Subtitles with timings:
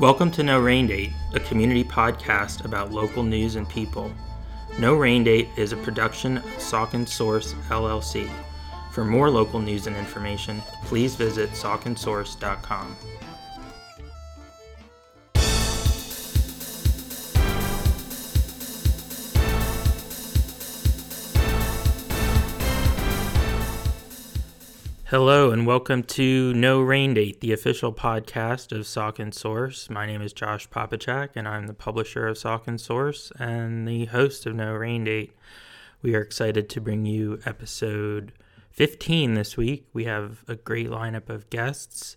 [0.00, 4.10] Welcome to No Rain Date, a community podcast about local news and people.
[4.78, 8.30] No Rain Date is a production of Saucon Source LLC.
[8.92, 12.96] For more local news and information, please visit sauconsource.com.
[25.10, 29.90] Hello and welcome to No Rain Date, the official podcast of Saucon Source.
[29.90, 34.46] My name is Josh Popichak and I'm the publisher of Saucon Source and the host
[34.46, 35.32] of No Rain Date.
[36.00, 38.34] We are excited to bring you episode
[38.70, 39.84] 15 this week.
[39.92, 42.14] We have a great lineup of guests,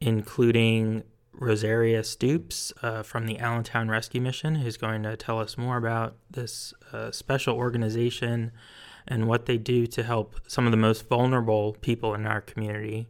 [0.00, 5.78] including Rosaria Stoops uh, from the Allentown Rescue Mission, who's going to tell us more
[5.78, 8.52] about this uh, special organization
[9.10, 13.08] and what they do to help some of the most vulnerable people in our community.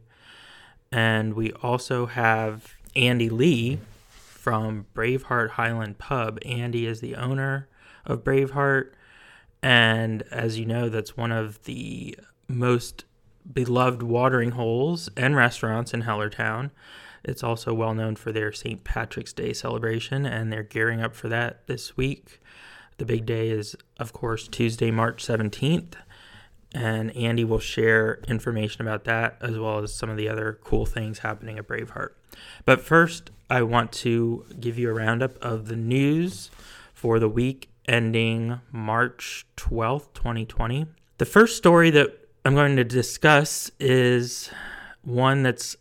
[0.91, 3.79] And we also have Andy Lee
[4.09, 6.39] from Braveheart Highland Pub.
[6.43, 7.69] Andy is the owner
[8.05, 8.91] of Braveheart.
[9.61, 13.05] And as you know, that's one of the most
[13.53, 16.71] beloved watering holes and restaurants in Hellertown.
[17.23, 18.83] It's also well known for their St.
[18.83, 22.40] Patrick's Day celebration, and they're gearing up for that this week.
[23.01, 25.93] The big day is, of course, Tuesday, March 17th.
[26.71, 30.85] And Andy will share information about that as well as some of the other cool
[30.85, 32.09] things happening at Braveheart.
[32.63, 36.51] But first, I want to give you a roundup of the news
[36.93, 40.85] for the week ending March 12th, 2020.
[41.17, 44.51] The first story that I'm going to discuss is
[45.01, 45.75] one that's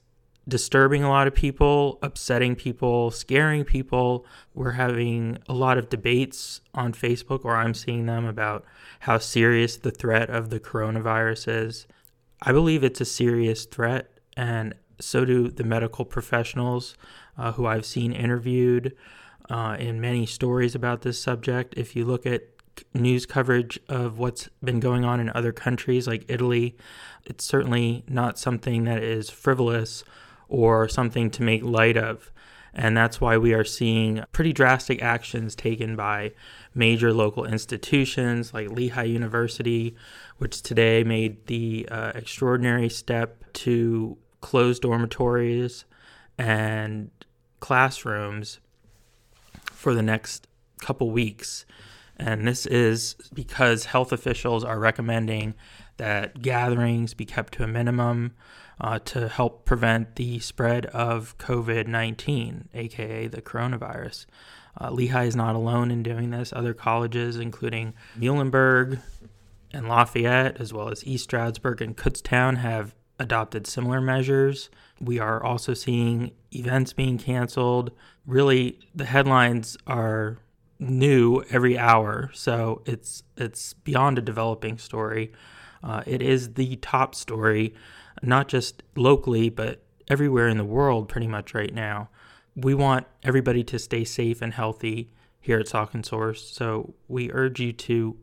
[0.50, 4.26] disturbing a lot of people, upsetting people, scaring people.
[4.54, 8.64] We're having a lot of debates on Facebook, or I'm seeing them about
[9.00, 11.86] how serious the threat of the coronavirus is.
[12.42, 16.96] I believe it's a serious threat, and so do the medical professionals
[17.38, 18.94] uh, who I've seen interviewed
[19.48, 21.74] uh, in many stories about this subject.
[21.76, 22.42] If you look at
[22.94, 26.77] news coverage of what's been going on in other countries like Italy,
[27.24, 30.05] it's certainly not something that is frivolous
[30.50, 32.30] or something to make light of.
[32.74, 36.33] And that's why we are seeing pretty drastic actions taken by
[36.74, 39.96] major local institutions like Lehigh University,
[40.39, 45.84] which today made the uh, extraordinary step to close dormitories
[46.39, 47.10] and
[47.58, 48.60] classrooms
[49.72, 50.46] for the next
[50.80, 51.66] couple weeks.
[52.16, 55.55] And this is because health officials are recommending
[55.96, 58.33] that gatherings be kept to a minimum
[58.80, 64.27] uh, to help prevent the spread of COVID 19, aka the coronavirus.
[64.80, 66.52] Uh, Lehigh is not alone in doing this.
[66.52, 69.01] Other colleges, including Muhlenberg
[69.73, 74.70] and Lafayette, as well as East Stroudsburg and Kutztown, have adopted similar measures.
[75.01, 77.90] We are also seeing events being canceled.
[78.27, 80.39] Really, the headlines are
[80.79, 85.33] new every hour, so it's it's beyond a developing story.
[85.83, 87.74] Uh, it is the top story
[88.23, 92.08] not just locally, but everywhere in the world pretty much right now.
[92.57, 95.11] We want everybody to stay safe and healthy
[95.41, 98.17] here at Saucon Source, so we urge you to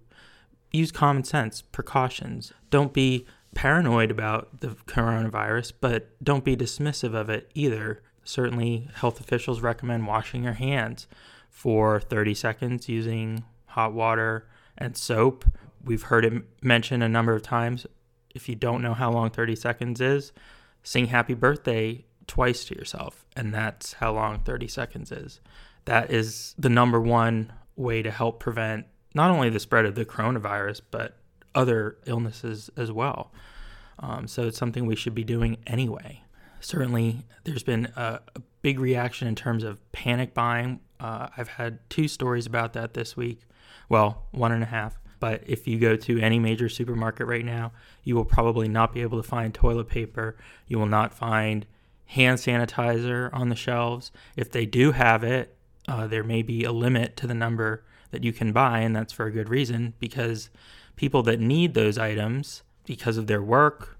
[0.71, 2.53] use common sense, precautions.
[2.69, 3.25] Don't be
[3.55, 8.03] paranoid about the coronavirus, but don't be dismissive of it either.
[8.23, 11.07] Certainly, health officials recommend washing your hands
[11.49, 14.47] for 30 seconds using hot water
[14.77, 15.45] and soap.
[15.83, 17.87] We've heard it mentioned a number of times
[18.37, 20.31] if you don't know how long 30 seconds is,
[20.83, 23.25] sing happy birthday twice to yourself.
[23.35, 25.41] And that's how long 30 seconds is.
[25.85, 30.05] That is the number one way to help prevent not only the spread of the
[30.05, 31.17] coronavirus, but
[31.55, 33.31] other illnesses as well.
[33.99, 36.21] Um, so it's something we should be doing anyway.
[36.59, 40.81] Certainly, there's been a, a big reaction in terms of panic buying.
[40.99, 43.41] Uh, I've had two stories about that this week.
[43.89, 44.99] Well, one and a half.
[45.19, 47.71] But if you go to any major supermarket right now,
[48.03, 50.35] you will probably not be able to find toilet paper.
[50.67, 51.65] You will not find
[52.07, 54.11] hand sanitizer on the shelves.
[54.35, 55.55] If they do have it,
[55.87, 59.13] uh, there may be a limit to the number that you can buy, and that's
[59.13, 60.49] for a good reason because
[60.95, 63.97] people that need those items because of their work,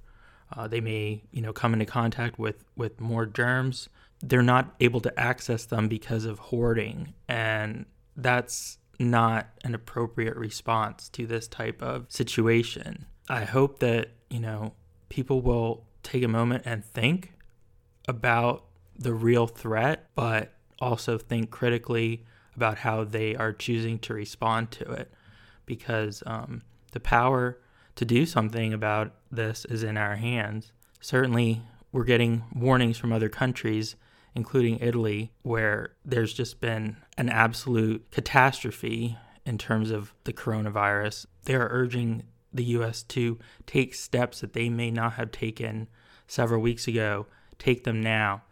[0.55, 3.89] uh, they may you know come into contact with with more germs.
[4.21, 7.85] They're not able to access them because of hoarding, and
[8.15, 13.05] that's not an appropriate response to this type of situation.
[13.29, 14.73] I hope that, you know,
[15.09, 17.33] people will take a moment and think
[18.07, 18.65] about
[18.97, 24.91] the real threat, but also think critically about how they are choosing to respond to
[24.91, 25.11] it
[25.65, 27.59] because um, the power
[27.95, 30.71] to do something about this is in our hands.
[31.01, 31.61] Certainly,
[31.91, 33.95] we're getting warnings from other countries
[34.37, 39.17] including Italy, where there's just been an absolute catastrophe
[39.47, 41.25] in terms of the coronavirus.
[41.45, 42.21] They are urging
[42.53, 43.01] the U.S.
[43.01, 45.87] to take steps that they may not have taken
[46.27, 47.25] several weeks ago,
[47.57, 48.43] take them now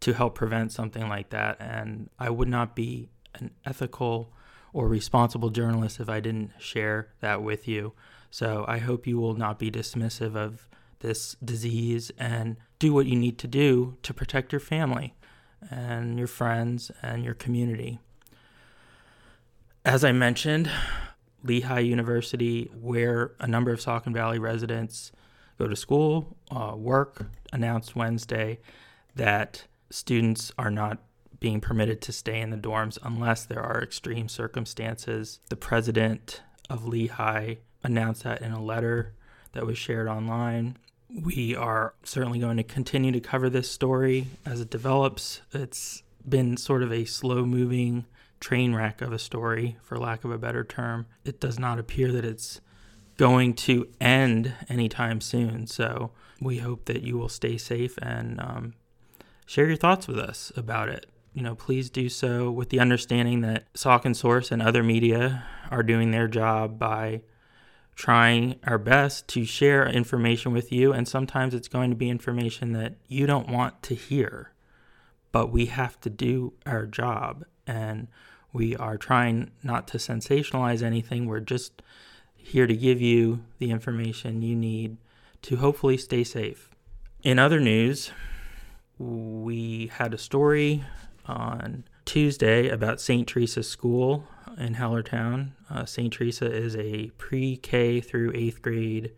[0.00, 1.56] to help prevent something like that.
[1.58, 4.34] And I would not be an ethical
[4.74, 7.94] or responsible journalist if I didn't share that with you.
[8.30, 13.16] So I hope you will not be dismissive of this disease and do what you
[13.16, 15.14] need to do to protect your family
[15.70, 17.98] and your friends and your community.
[19.84, 20.70] As I mentioned,
[21.42, 25.12] Lehigh University, where a number of Saucon Valley residents
[25.58, 28.58] go to school, uh, work, announced Wednesday
[29.14, 30.98] that students are not
[31.40, 35.40] being permitted to stay in the dorms unless there are extreme circumstances.
[35.48, 39.14] The president of Lehigh announced that in a letter
[39.52, 40.76] that was shared online.
[41.14, 45.40] We are certainly going to continue to cover this story as it develops.
[45.52, 48.06] It's been sort of a slow moving
[48.38, 51.06] train wreck of a story, for lack of a better term.
[51.24, 52.60] It does not appear that it's
[53.16, 55.66] going to end anytime soon.
[55.66, 58.74] So we hope that you will stay safe and um,
[59.46, 61.06] share your thoughts with us about it.
[61.34, 65.82] You know, please do so with the understanding that Saucon Source and other media are
[65.82, 67.20] doing their job by
[67.94, 72.72] trying our best to share information with you, and sometimes it's going to be information
[72.72, 74.52] that you don't want to hear.
[75.32, 78.08] But we have to do our job, and
[78.52, 81.26] we are trying not to sensationalize anything.
[81.26, 81.82] We're just
[82.34, 84.96] here to give you the information you need
[85.42, 86.70] to hopefully stay safe.
[87.22, 88.10] In other news,
[88.98, 90.84] we had a story
[91.26, 93.28] on Tuesday about St.
[93.28, 94.26] Theresa School
[94.58, 95.52] in Hellertown.
[95.68, 96.12] Uh, St.
[96.12, 99.12] Theresa is a pre K through eighth grade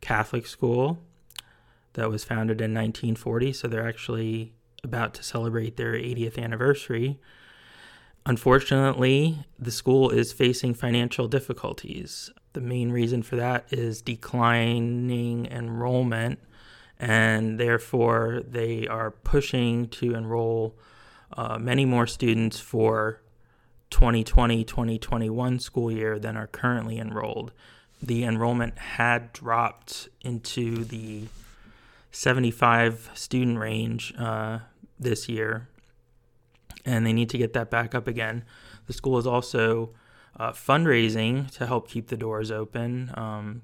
[0.00, 0.98] Catholic school
[1.94, 3.52] that was founded in 1940.
[3.52, 4.52] So they're actually
[4.84, 7.18] about to celebrate their 80th anniversary.
[8.26, 12.30] Unfortunately, the school is facing financial difficulties.
[12.52, 16.38] The main reason for that is declining enrollment,
[16.98, 20.76] and therefore they are pushing to enroll
[21.36, 23.22] uh, many more students for
[23.90, 27.52] 2020 2021 school year than are currently enrolled.
[28.02, 31.24] The enrollment had dropped into the
[32.12, 34.60] 75 student range uh,
[34.98, 35.68] this year,
[36.84, 38.44] and they need to get that back up again.
[38.86, 39.90] The school is also
[40.36, 43.10] uh, fundraising to help keep the doors open.
[43.14, 43.62] Um,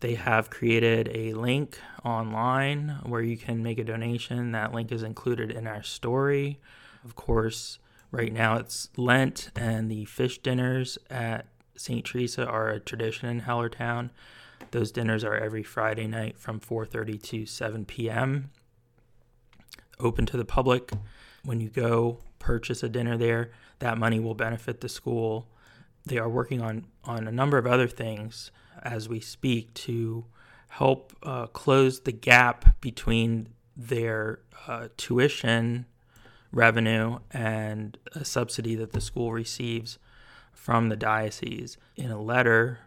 [0.00, 4.52] they have created a link online where you can make a donation.
[4.52, 6.60] That link is included in our story.
[7.04, 7.78] Of course,
[8.14, 12.06] Right now it's Lent, and the fish dinners at St.
[12.06, 14.10] Theresa are a tradition in Hellertown.
[14.70, 18.52] Those dinners are every Friday night from 4:30 to 7 p.m.
[19.98, 20.92] Open to the public.
[21.44, 23.50] When you go purchase a dinner there,
[23.80, 25.48] that money will benefit the school.
[26.06, 30.24] They are working on on a number of other things as we speak to
[30.68, 34.38] help uh, close the gap between their
[34.68, 35.86] uh, tuition
[36.54, 39.98] revenue and a subsidy that the school receives
[40.52, 41.76] from the diocese.
[41.96, 42.78] In a letter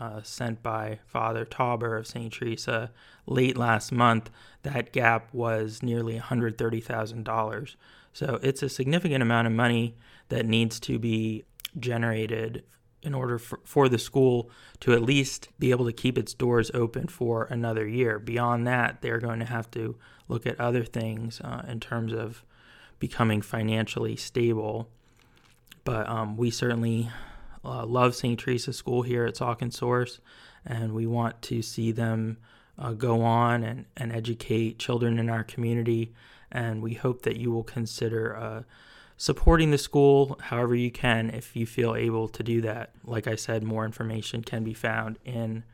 [0.00, 2.32] uh, sent by Father Tauber of St.
[2.32, 2.90] Teresa
[3.26, 4.30] late last month,
[4.62, 7.76] that gap was nearly $130,000.
[8.12, 9.94] So it's a significant amount of money
[10.30, 11.44] that needs to be
[11.78, 12.64] generated
[13.02, 14.50] in order for, for the school
[14.80, 18.18] to at least be able to keep its doors open for another year.
[18.18, 19.96] Beyond that, they're going to have to
[20.28, 22.44] look at other things uh, in terms of
[23.00, 24.88] becoming financially stable.
[25.82, 27.10] But um, we certainly
[27.64, 28.38] uh, love St.
[28.38, 30.20] Theresa School here at Saucon Source,
[30.64, 32.36] and we want to see them
[32.78, 36.12] uh, go on and, and educate children in our community.
[36.52, 38.62] And we hope that you will consider uh,
[39.16, 42.90] supporting the school however you can if you feel able to do that.
[43.04, 45.64] Like I said, more information can be found in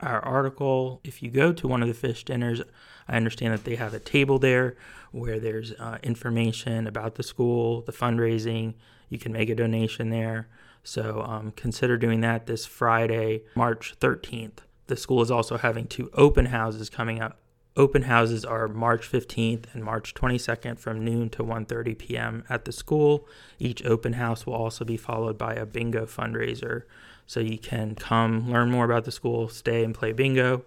[0.00, 1.00] our article.
[1.04, 2.62] If you go to one of the fish dinners,
[3.08, 4.76] I understand that they have a table there
[5.10, 8.74] where there's uh, information about the school, the fundraising.
[9.08, 10.48] You can make a donation there.
[10.84, 14.58] So um, consider doing that this Friday, March 13th.
[14.86, 17.38] The school is also having two open houses coming up.
[17.76, 22.44] Open houses are March 15th and March 22nd from noon to 1:30 p.m.
[22.48, 23.28] at the school.
[23.58, 26.82] Each open house will also be followed by a bingo fundraiser
[27.28, 30.64] so you can come learn more about the school, stay and play bingo,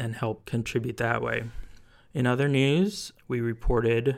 [0.00, 1.44] and help contribute that way.
[2.14, 4.16] In other news, we reported,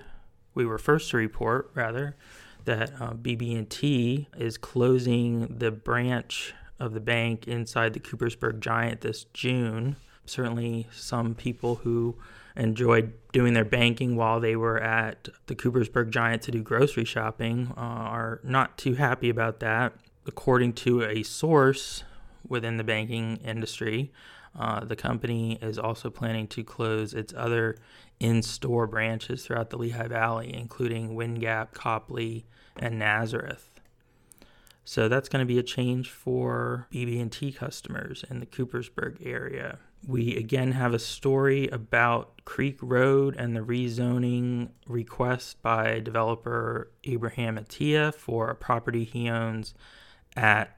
[0.54, 2.16] we were first to report rather,
[2.64, 9.24] that uh, BB&T is closing the branch of the bank inside the Coopersburg Giant this
[9.34, 9.96] June.
[10.24, 12.16] Certainly, some people who
[12.54, 17.72] enjoyed doing their banking while they were at the Coopersburg Giant to do grocery shopping
[17.76, 19.94] uh, are not too happy about that.
[20.30, 22.04] According to a source
[22.46, 24.12] within the banking industry,
[24.56, 27.76] uh, the company is also planning to close its other
[28.20, 32.46] in-store branches throughout the Lehigh Valley, including Wind Gap, Copley,
[32.78, 33.80] and Nazareth.
[34.84, 39.80] So that's going to be a change for BB&T customers in the Coopersburg area.
[40.06, 47.58] We again have a story about Creek Road and the rezoning request by developer Abraham
[47.58, 49.74] Attia for a property he owns
[50.36, 50.76] at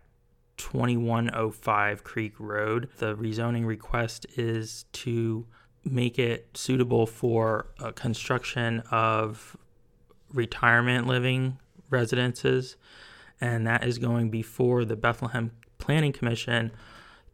[0.57, 2.89] 2105 Creek Road.
[2.99, 5.47] The rezoning request is to
[5.85, 9.57] make it suitable for construction of
[10.33, 11.59] retirement living
[11.91, 12.77] residences,
[13.41, 16.71] and that is going before the Bethlehem Planning Commission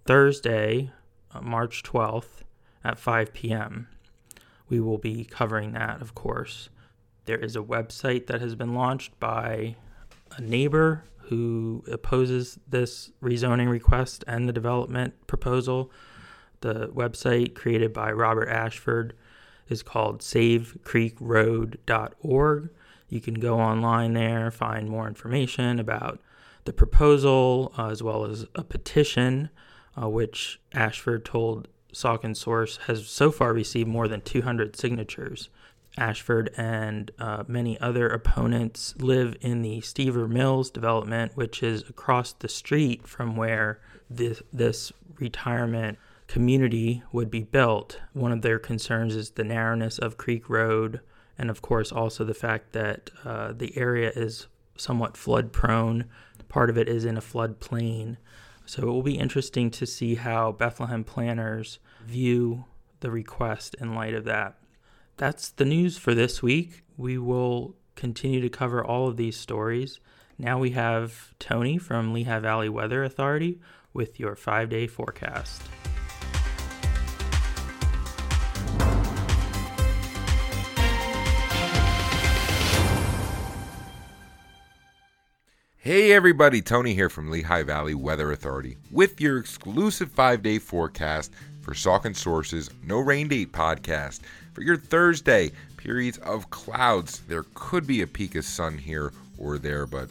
[0.07, 0.91] Thursday,
[1.35, 2.43] uh, March 12th
[2.83, 3.89] at 5 p.m.
[4.69, 6.71] We will be covering that, of course.
[7.27, 9.77] There is a website that has been launched by
[10.37, 15.91] a neighbor who opposes this rezoning request and the development proposal.
[16.61, 19.15] The website created by Robert Ashford
[19.69, 22.71] is called savecreekroad.org.
[23.09, 26.21] You can go online there, find more information about
[26.65, 29.51] the proposal, uh, as well as a petition,
[30.01, 35.49] uh, which Ashford told Saucon Source has so far received more than 200 signatures.
[35.99, 42.33] Ashford and uh, many other opponents live in the Stever Mills development, which is across
[42.33, 48.01] the street from where this, this retirement community would be built.
[48.13, 51.01] One of their concerns is the narrowness of Creek Road,
[51.37, 56.05] and of course, also the fact that uh, the area is somewhat flood prone.
[56.49, 58.17] Part of it is in a floodplain.
[58.65, 62.65] So it will be interesting to see how Bethlehem planners view
[63.01, 64.57] the request in light of that
[65.19, 66.85] that's the news for this week.
[66.97, 70.01] We will continue to cover all of these stories.
[70.39, 73.61] Now we have Tony from Lehigh Valley Weather Authority
[73.93, 75.61] with your five day forecast.
[85.77, 91.33] Hey everybody, Tony here from Lehigh Valley Weather Authority with your exclusive five day forecast
[91.61, 94.21] for Saucon Source's No Rain Date podcast.
[94.59, 97.21] For your Thursday, periods of clouds.
[97.29, 100.11] There could be a peak of sun here or there, but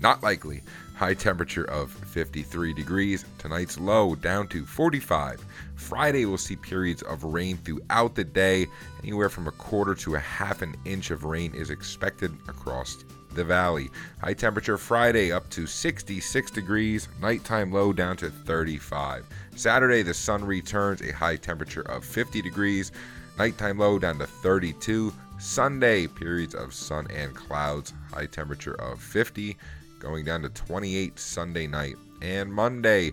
[0.00, 0.62] not likely.
[0.94, 3.24] High temperature of 53 degrees.
[3.38, 5.44] Tonight's low down to 45.
[5.74, 8.68] Friday we'll see periods of rain throughout the day.
[9.02, 13.42] Anywhere from a quarter to a half an inch of rain is expected across the
[13.42, 13.90] valley.
[14.20, 19.26] High temperature Friday up to 66 degrees, nighttime low down to 35.
[19.56, 22.92] Saturday, the sun returns, a high temperature of 50 degrees.
[23.38, 25.12] Nighttime low down to 32.
[25.38, 27.94] Sunday, periods of sun and clouds.
[28.12, 29.56] High temperature of 50,
[30.00, 31.94] going down to 28 Sunday night.
[32.20, 33.12] And Monday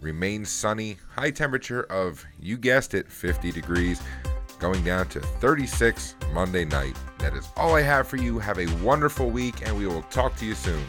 [0.00, 0.98] remains sunny.
[1.16, 4.00] High temperature of, you guessed it, 50 degrees,
[4.60, 6.96] going down to 36 Monday night.
[7.18, 8.38] That is all I have for you.
[8.38, 10.84] Have a wonderful week, and we will talk to you soon.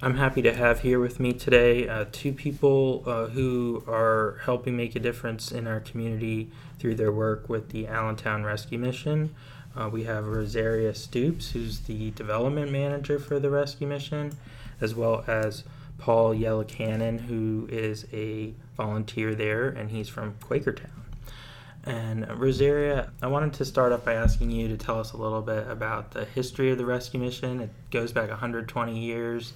[0.00, 4.76] I'm happy to have here with me today uh, two people uh, who are helping
[4.76, 9.34] make a difference in our community through their work with the Allentown Rescue Mission.
[9.74, 14.36] Uh, we have Rosaria Stoops, who's the development manager for the rescue mission,
[14.80, 15.64] as well as
[15.98, 20.90] Paul Yellowcannon, who is a volunteer there, and he's from Quakertown.
[21.82, 25.16] And uh, Rosaria, I wanted to start off by asking you to tell us a
[25.16, 27.58] little bit about the history of the rescue mission.
[27.60, 29.54] It goes back 120 years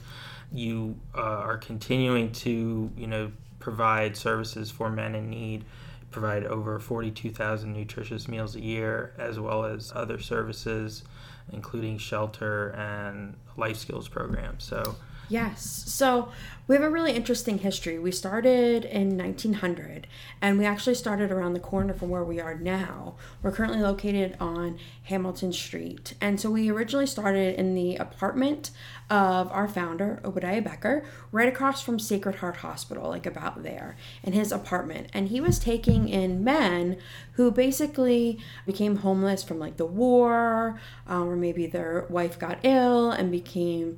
[0.52, 5.64] you uh, are continuing to, you know, provide services for men in need,
[6.10, 11.04] provide over 42,000 nutritious meals a year, as well as other services,
[11.52, 14.64] including shelter and life skills programs.
[14.64, 14.96] So,
[15.32, 15.84] Yes.
[15.86, 16.28] So
[16.68, 17.98] we have a really interesting history.
[17.98, 20.06] We started in 1900
[20.42, 23.14] and we actually started around the corner from where we are now.
[23.42, 26.12] We're currently located on Hamilton Street.
[26.20, 28.72] And so we originally started in the apartment
[29.08, 34.34] of our founder, Obadiah Becker, right across from Sacred Heart Hospital, like about there, in
[34.34, 35.08] his apartment.
[35.14, 36.98] And he was taking in men
[37.32, 43.10] who basically became homeless from like the war, um, or maybe their wife got ill
[43.10, 43.96] and became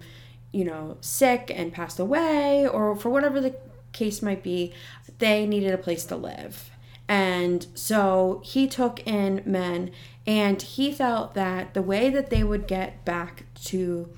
[0.55, 3.57] you know, sick and passed away, or for whatever the
[3.93, 4.73] case might be,
[5.19, 6.71] they needed a place to live.
[7.09, 9.91] And so he took in men,
[10.27, 14.09] and he felt that the way that they would get back to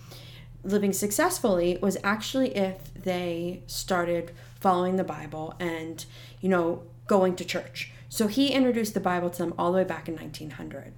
[0.63, 6.05] living successfully was actually if they started following the Bible and,
[6.41, 7.93] you know, going to church.
[8.09, 10.93] So he introduced the Bible to them all the way back in 1900.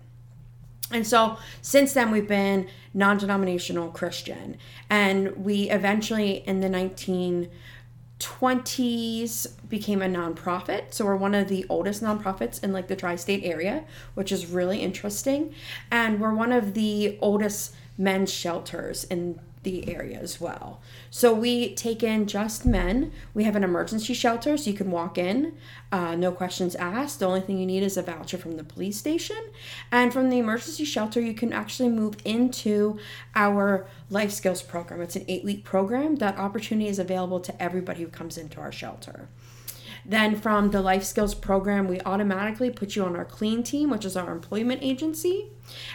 [0.90, 4.56] And so since then, we've been non denominational Christian.
[4.88, 10.94] And we eventually, in the 1920s, became a nonprofit.
[10.94, 14.46] So we're one of the oldest nonprofits in like the tri state area, which is
[14.46, 15.54] really interesting.
[15.90, 19.40] And we're one of the oldest men's shelters in
[19.70, 20.80] the area as well.
[21.10, 23.12] So we take in just men.
[23.34, 25.54] We have an emergency shelter, so you can walk in,
[25.92, 27.18] uh, no questions asked.
[27.18, 29.42] The only thing you need is a voucher from the police station.
[29.92, 32.98] And from the emergency shelter, you can actually move into
[33.34, 35.00] our life skills program.
[35.00, 36.16] It's an eight week program.
[36.16, 39.28] That opportunity is available to everybody who comes into our shelter.
[40.08, 44.06] Then from the life skills program, we automatically put you on our clean team, which
[44.06, 45.50] is our employment agency.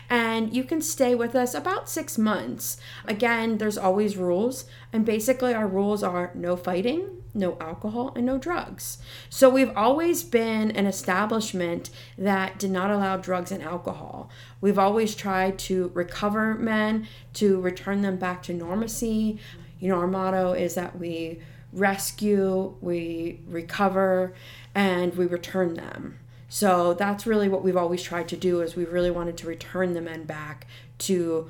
[0.07, 2.77] And you can stay with us about six months.
[3.05, 4.65] Again, there's always rules.
[4.93, 8.99] And basically, our rules are no fighting, no alcohol, and no drugs.
[9.31, 14.29] So we've always been an establishment that did not allow drugs and alcohol.
[14.61, 19.39] We've always tried to recover men, to return them back to normacy.
[19.79, 21.41] You know, our motto is that we
[21.73, 24.33] rescue, we recover,
[24.75, 26.19] and we return them.
[26.49, 29.93] So that's really what we've always tried to do is we really wanted to return
[29.93, 30.67] the men back
[30.99, 31.49] to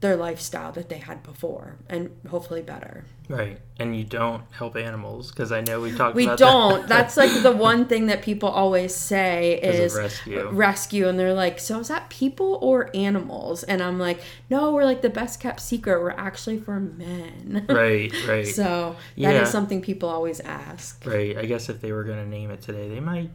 [0.00, 3.04] their lifestyle that they had before and hopefully better.
[3.32, 3.58] Right.
[3.78, 6.80] And you don't help animals because I know we talked about we about don't.
[6.82, 6.88] that.
[6.88, 10.48] That's like the one thing that people always say is rescue.
[10.50, 14.20] rescue and they're like, "So is that people or animals?" And I'm like,
[14.50, 16.00] "No, we're like the best kept secret.
[16.00, 18.46] We're actually for men." right, right.
[18.46, 19.44] So that is Yeah.
[19.44, 21.04] something people always ask.
[21.06, 21.36] right.
[21.36, 23.30] I guess if they were going to name it today, they might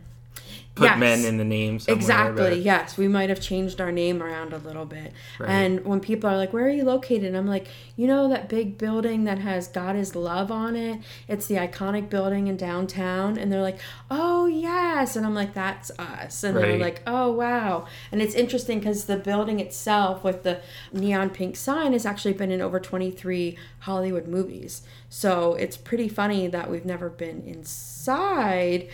[0.77, 0.99] put Yes.
[0.99, 1.99] men in the name somewhere.
[1.99, 2.49] Exactly.
[2.49, 5.11] but- Yes, we might have changed our name around a little bit.
[5.39, 5.49] Right.
[5.49, 8.77] And when people are like, "Where are you located?" I'm like, "You know that big
[8.77, 10.99] building that has God is love on it?
[11.27, 13.79] It's the iconic building in downtown." And they're like,
[14.11, 18.81] "Oh, yes." And I'm like, "That's us." And they're like, "Oh, wow." And it's interesting
[18.81, 20.59] cuz the building itself with the
[20.93, 24.81] neon pink sign has actually been in over 23 Hollywood movies.
[25.09, 28.87] So, it's pretty funny that we've never been inside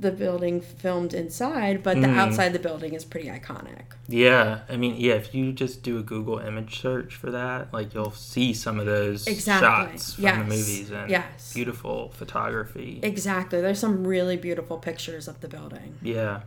[0.00, 2.16] the building filmed inside, but the Mm.
[2.16, 3.82] outside the building is pretty iconic.
[4.08, 5.12] Yeah, I mean, yeah.
[5.14, 8.86] If you just do a Google image search for that, like you'll see some of
[8.86, 9.92] those Exactly.
[9.92, 10.38] shots from Yes.
[10.38, 11.52] the movies and Yes.
[11.54, 13.00] beautiful photography.
[13.02, 13.60] Exactly.
[13.60, 15.94] There's some really beautiful pictures of the building.
[16.02, 16.40] yeah,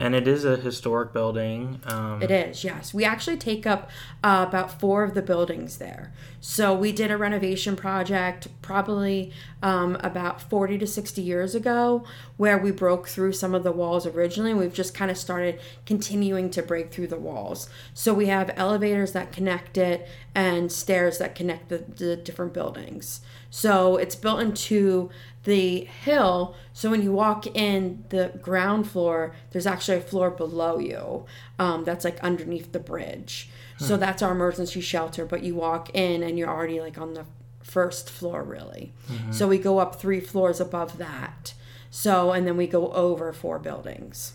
[0.00, 1.80] and it is a historic building.
[1.84, 2.92] Um, It is, yes.
[2.92, 3.90] We actually take up
[4.24, 6.12] uh, about four of the buildings there.
[6.40, 12.04] So we did a renovation project probably um, about 40 to 60 years ago
[12.36, 14.52] where we broke through some of the walls originally.
[14.52, 17.70] We've just kind of started continuing to break through the walls.
[17.94, 23.20] So we have elevators that connect it and stairs that connect the, the different buildings.
[23.56, 25.10] So it's built into
[25.44, 26.56] the hill.
[26.72, 31.24] So when you walk in the ground floor, there's actually a floor below you
[31.60, 33.48] um, that's like underneath the bridge.
[33.78, 35.24] So that's our emergency shelter.
[35.24, 37.26] But you walk in and you're already like on the
[37.62, 38.92] first floor, really.
[39.30, 41.54] So we go up three floors above that.
[41.90, 44.32] So, and then we go over four buildings.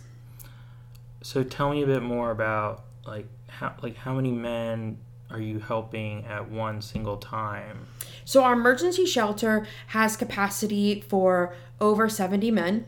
[1.23, 4.97] So tell me a bit more about like how like how many men
[5.31, 7.87] are you helping at one single time?
[8.25, 12.85] So our emergency shelter has capacity for over 70 men.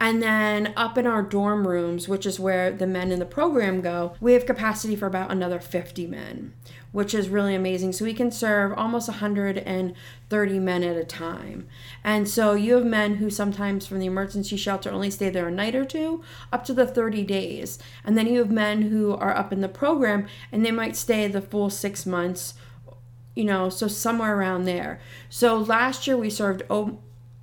[0.00, 3.80] And then up in our dorm rooms, which is where the men in the program
[3.80, 6.54] go, we have capacity for about another 50 men,
[6.92, 7.92] which is really amazing.
[7.92, 11.66] So we can serve almost 130 men at a time.
[12.04, 15.50] And so you have men who sometimes from the emergency shelter only stay there a
[15.50, 17.78] night or two, up to the 30 days.
[18.04, 21.26] And then you have men who are up in the program and they might stay
[21.26, 22.54] the full six months
[23.34, 25.00] you know, so somewhere around there.
[25.30, 26.98] So last year we served o-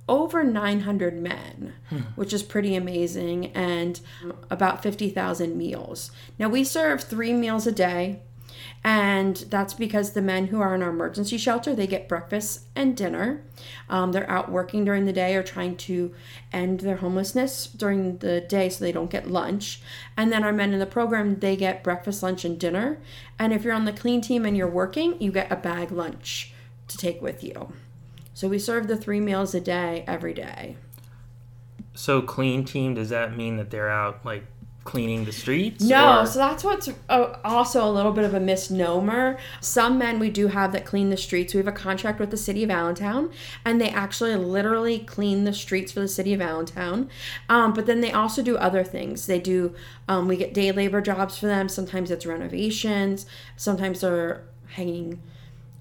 [0.08, 1.98] over 900 men, hmm.
[2.16, 4.00] which is pretty amazing, and
[4.50, 6.10] about 50,000 meals.
[6.38, 8.20] Now we serve three meals a day.
[8.82, 12.96] And that's because the men who are in our emergency shelter, they get breakfast and
[12.96, 13.42] dinner.
[13.90, 16.14] Um, they're out working during the day or trying to
[16.50, 19.82] end their homelessness during the day so they don't get lunch.
[20.16, 22.98] And then our men in the program, they get breakfast, lunch, and dinner.
[23.38, 26.54] And if you're on the clean team and you're working, you get a bag lunch
[26.88, 27.74] to take with you.
[28.32, 30.76] So we serve the three meals a day every day.
[31.92, 34.44] So clean team does that mean that they're out like
[34.84, 35.84] cleaning the streets?
[35.84, 39.38] No, or- so that's what's uh, also a little bit of a misnomer.
[39.60, 41.54] Some men we do have that clean the streets.
[41.54, 43.30] We have a contract with the city of Allentown,
[43.64, 47.10] and they actually literally clean the streets for the city of Allentown.
[47.48, 49.26] Um, but then they also do other things.
[49.26, 49.74] They do,
[50.08, 51.68] um, we get day labor jobs for them.
[51.68, 55.20] Sometimes it's renovations, sometimes they're hanging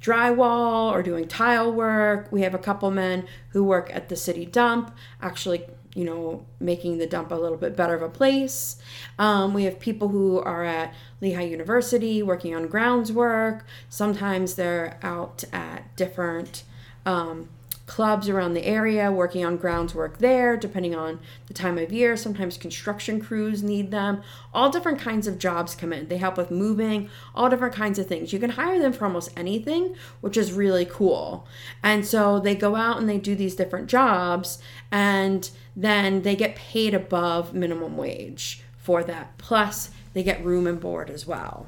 [0.02, 2.28] drywall or doing tile work.
[2.32, 6.98] We have a couple men who work at the city dump, actually, you know, making
[6.98, 8.78] the dump a little bit better of a place.
[9.18, 13.66] Um, we have people who are at Lehigh University working on grounds work.
[13.90, 16.64] Sometimes they're out at different
[17.06, 17.50] um,
[17.90, 22.16] clubs around the area working on grounds work there, depending on the time of year.
[22.16, 24.22] Sometimes construction crews need them.
[24.54, 26.08] All different kinds of jobs come in.
[26.08, 28.32] They help with moving, all different kinds of things.
[28.32, 31.48] You can hire them for almost anything, which is really cool.
[31.82, 34.60] And so they go out and they do these different jobs,
[34.92, 39.36] and then they get paid above minimum wage for that.
[39.40, 41.68] Plus, they get room and board as well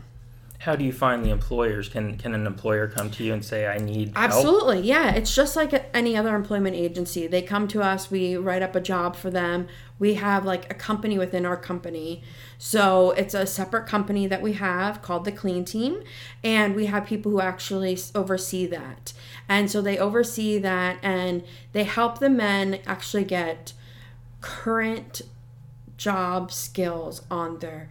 [0.62, 1.89] how do you find the employers?
[1.89, 4.76] Can can an employer come to you and say, "I need absolutely"?
[4.76, 4.86] Help?
[4.86, 7.26] Yeah, it's just like any other employment agency.
[7.26, 9.67] They come to us, we write up a job for them.
[9.97, 12.21] We have like a company within our company,
[12.60, 16.04] so it's a separate company that we have called the Clean Team,
[16.43, 19.13] and we have people who actually oversee that.
[19.50, 21.43] And so they oversee that, and
[21.74, 23.74] they help the men actually get
[24.41, 25.24] current
[25.97, 27.89] job skills on their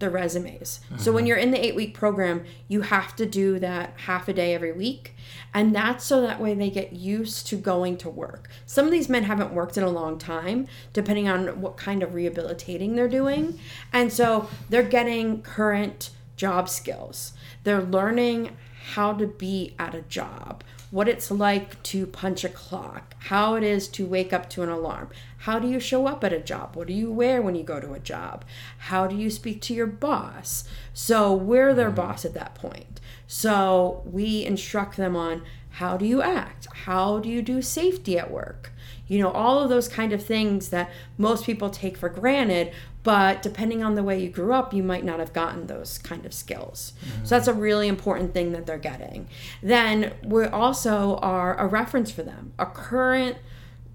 [0.00, 0.80] the resumes.
[0.86, 0.98] Mm-hmm.
[0.98, 1.28] So when mm-hmm.
[1.28, 4.72] you're in the eight week program, you have to do that half a day every
[4.72, 5.14] week.
[5.54, 8.48] And that's so that way they get used to going to work.
[8.66, 12.14] Some of these men haven't worked in a long time, depending on what kind of
[12.14, 13.58] rehabilitating they're doing.
[13.92, 17.34] And so they're getting current job skills.
[17.64, 18.56] They're learning
[18.92, 23.62] how to be at a job, what it's like to punch a clock, how it
[23.62, 25.08] is to wake up to an alarm.
[25.38, 26.74] How do you show up at a job?
[26.74, 28.44] What do you wear when you go to a job?
[28.78, 30.64] How do you speak to your boss?
[30.92, 31.96] So we're their mm-hmm.
[31.96, 33.00] boss at that point.
[33.26, 35.42] So we instruct them on
[35.74, 36.66] how do you act?
[36.84, 38.72] How do you do safety at work?
[39.06, 42.72] You know, all of those kind of things that most people take for granted,
[43.02, 46.26] but depending on the way you grew up you might not have gotten those kind
[46.26, 47.24] of skills mm-hmm.
[47.24, 49.26] so that's a really important thing that they're getting
[49.62, 53.36] then we also are a reference for them a current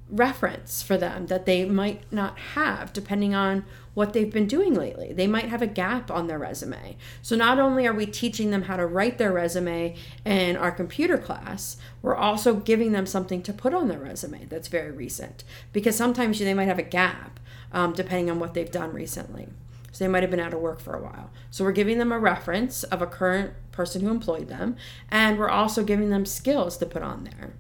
[0.10, 3.66] reference for them that they might not have depending on
[3.96, 5.14] what they've been doing lately.
[5.14, 6.98] They might have a gap on their resume.
[7.22, 11.18] So not only are we teaching them how to write their resume in our computer
[11.18, 15.96] class, we're also giving them something to put on their resume that's very recent because
[15.96, 17.40] sometimes they might have a gap
[17.72, 19.48] um, depending on what they've done recently.
[19.92, 21.32] So they might have been out of work for a while.
[21.52, 24.76] So we're giving them a reference of a current person who employed them,
[25.10, 27.54] and we're also giving them skills to put on there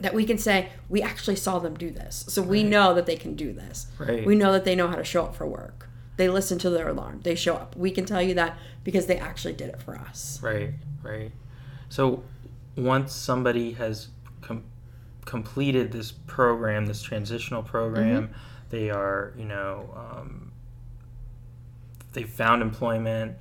[0.00, 2.24] that we can say we actually saw them do this.
[2.28, 2.70] So we right.
[2.70, 3.88] know that they can do this.
[3.98, 4.24] Right.
[4.24, 5.88] We know that they know how to show up for work.
[6.16, 7.20] They listen to their alarm.
[7.22, 7.76] They show up.
[7.76, 10.40] We can tell you that because they actually did it for us.
[10.42, 10.74] Right.
[11.02, 11.32] Right.
[11.88, 12.22] So
[12.76, 14.08] once somebody has
[14.40, 14.64] com-
[15.24, 18.34] completed this program, this transitional program, mm-hmm
[18.70, 20.52] they are, you know, um,
[22.12, 23.36] they found employment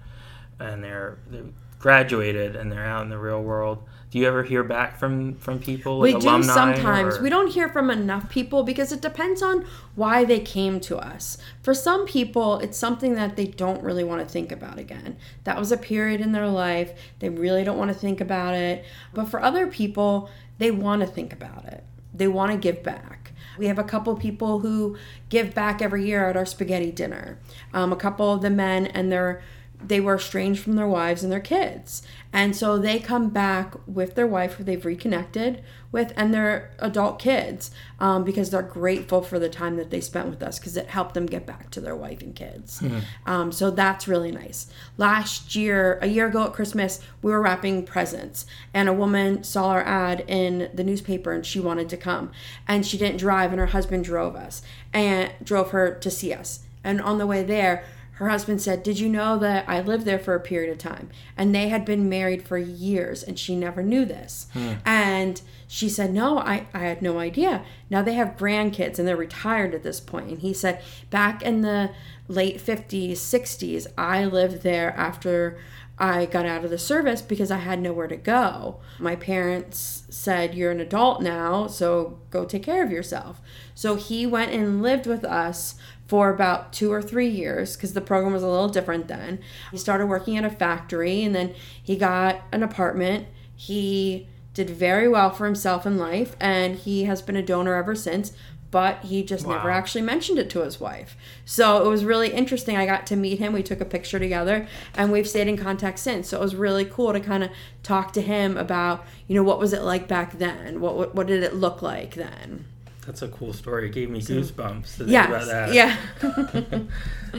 [0.60, 1.42] and they're they
[1.80, 3.84] graduated and they're out in the real world.
[4.10, 6.00] Do you ever hear back from from people?
[6.00, 7.18] Like we do sometimes.
[7.18, 7.22] Or?
[7.22, 11.38] We don't hear from enough people because it depends on why they came to us.
[11.62, 15.18] For some people, it's something that they don't really want to think about again.
[15.44, 16.94] That was a period in their life.
[17.20, 18.86] They really don't want to think about it.
[19.14, 21.84] But for other people, they want to think about it.
[22.14, 23.17] They want to give back.
[23.58, 24.98] We have a couple people who
[25.30, 27.40] give back every year at our spaghetti dinner.
[27.74, 29.42] Um, a couple of the men and their
[29.84, 32.02] they were estranged from their wives and their kids.
[32.34, 37.20] And so they come back with their wife who they've reconnected with and their adult
[37.20, 40.88] kids um, because they're grateful for the time that they spent with us because it
[40.88, 42.82] helped them get back to their wife and kids.
[42.82, 43.00] Mm-hmm.
[43.26, 44.68] Um, so that's really nice.
[44.98, 49.70] Last year, a year ago at Christmas, we were wrapping presents and a woman saw
[49.70, 52.32] our ad in the newspaper and she wanted to come.
[52.68, 54.62] And she didn't drive and her husband drove us
[54.92, 56.62] and drove her to see us.
[56.84, 57.84] And on the way there,
[58.18, 61.10] her husband said, Did you know that I lived there for a period of time?
[61.38, 64.48] And they had been married for years and she never knew this.
[64.54, 64.74] Hmm.
[64.86, 67.64] And she said, No, I, I had no idea.
[67.92, 70.30] Now they have grandkids and they're retired at this point.
[70.30, 71.92] And he said, Back in the
[72.28, 75.60] late 50s, 60s, I lived there after
[76.00, 78.80] I got out of the service because I had nowhere to go.
[79.00, 83.42] My parents said, You're an adult now, so go take care of yourself.
[83.76, 85.76] So he went and lived with us
[86.08, 89.40] for about two or three years because the program was a little different then.
[89.72, 93.28] He started working at a factory and then he got an apartment.
[93.56, 97.94] He did very well for himself in life and he has been a donor ever
[97.94, 98.34] since
[98.70, 99.56] but he just wow.
[99.56, 101.16] never actually mentioned it to his wife.
[101.46, 102.76] So it was really interesting.
[102.76, 103.54] I got to meet him.
[103.54, 106.30] We took a picture together and we've stayed in contact since.
[106.30, 109.60] So it was really cool to kind of talk to him about, you know, what
[109.60, 110.82] was it like back then?
[110.82, 112.66] What what, what did it look like then?
[113.08, 113.88] That's a cool story.
[113.88, 115.74] It gave me goosebumps to think Yes, about that.
[115.74, 115.96] yeah.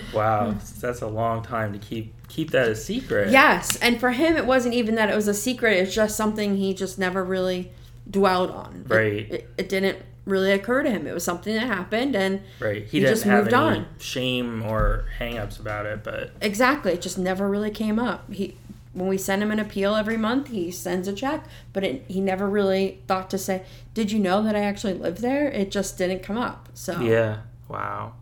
[0.14, 3.30] Wow, that's a long time to keep keep that a secret.
[3.30, 5.76] Yes, and for him, it wasn't even that it was a secret.
[5.78, 7.70] It's just something he just never really
[8.10, 8.84] dwelled on.
[8.88, 9.30] Right.
[9.30, 11.06] It, it, didn't really occur to him.
[11.06, 12.84] It was something that happened, and Right.
[12.84, 13.86] He, He just moved on.
[13.98, 18.30] shame or hangups about it, but exactly, it just never really came up.
[18.32, 18.56] He,
[18.92, 22.20] when we send him an appeal every month, he sends a check, but it, he
[22.20, 25.98] never really thought to say, "Did you know that I actually live there?" It just
[25.98, 26.68] didn't come up.
[26.74, 27.40] So yeah.
[27.68, 28.14] Wow.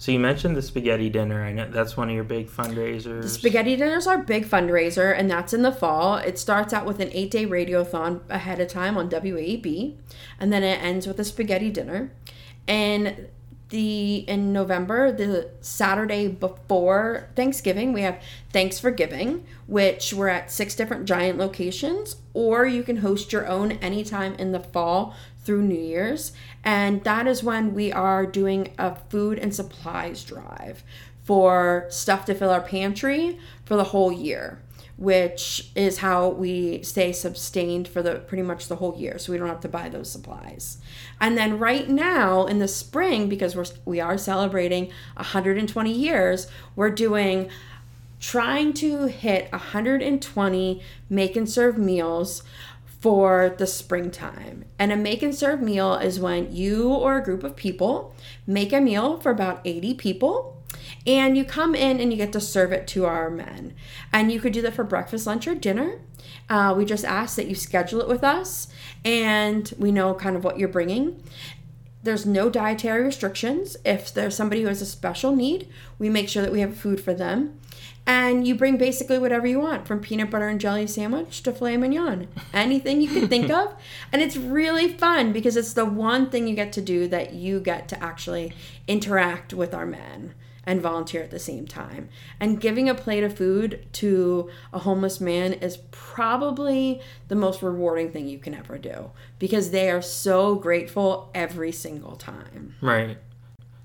[0.00, 1.44] So you mentioned the spaghetti dinner.
[1.44, 3.20] I know that's one of your big fundraisers.
[3.20, 6.16] The spaghetti dinner's our big fundraiser, and that's in the fall.
[6.16, 9.96] It starts out with an eight day radiothon ahead of time on WAEB,
[10.38, 12.12] and then it ends with a spaghetti dinner.
[12.66, 13.28] And
[13.70, 18.20] the in November, the Saturday before Thanksgiving, we have
[18.52, 23.46] Thanks for Giving, which we're at six different giant locations, or you can host your
[23.46, 26.32] own anytime in the fall through New Year's.
[26.62, 30.84] And that is when we are doing a food and supplies drive
[31.24, 34.60] for stuff to fill our pantry for the whole year
[35.00, 39.38] which is how we stay sustained for the pretty much the whole year so we
[39.38, 40.76] don't have to buy those supplies
[41.20, 46.90] and then right now in the spring because we're we are celebrating 120 years we're
[46.90, 47.48] doing
[48.20, 52.42] trying to hit 120 make and serve meals
[53.00, 54.66] for the springtime.
[54.78, 58.14] And a make and serve meal is when you or a group of people
[58.46, 60.62] make a meal for about 80 people
[61.06, 63.74] and you come in and you get to serve it to our men.
[64.12, 65.98] And you could do that for breakfast, lunch, or dinner.
[66.50, 68.68] Uh, we just ask that you schedule it with us
[69.04, 71.22] and we know kind of what you're bringing.
[72.02, 73.76] There's no dietary restrictions.
[73.84, 77.00] If there's somebody who has a special need, we make sure that we have food
[77.00, 77.58] for them.
[78.06, 81.76] And you bring basically whatever you want, from peanut butter and jelly sandwich to filet
[81.76, 83.74] mignon, anything you can think of.
[84.12, 87.60] And it's really fun because it's the one thing you get to do that you
[87.60, 88.52] get to actually
[88.88, 90.34] interact with our men
[90.70, 92.08] and volunteer at the same time.
[92.38, 98.12] And giving a plate of food to a homeless man is probably the most rewarding
[98.12, 102.76] thing you can ever do because they are so grateful every single time.
[102.80, 103.18] Right.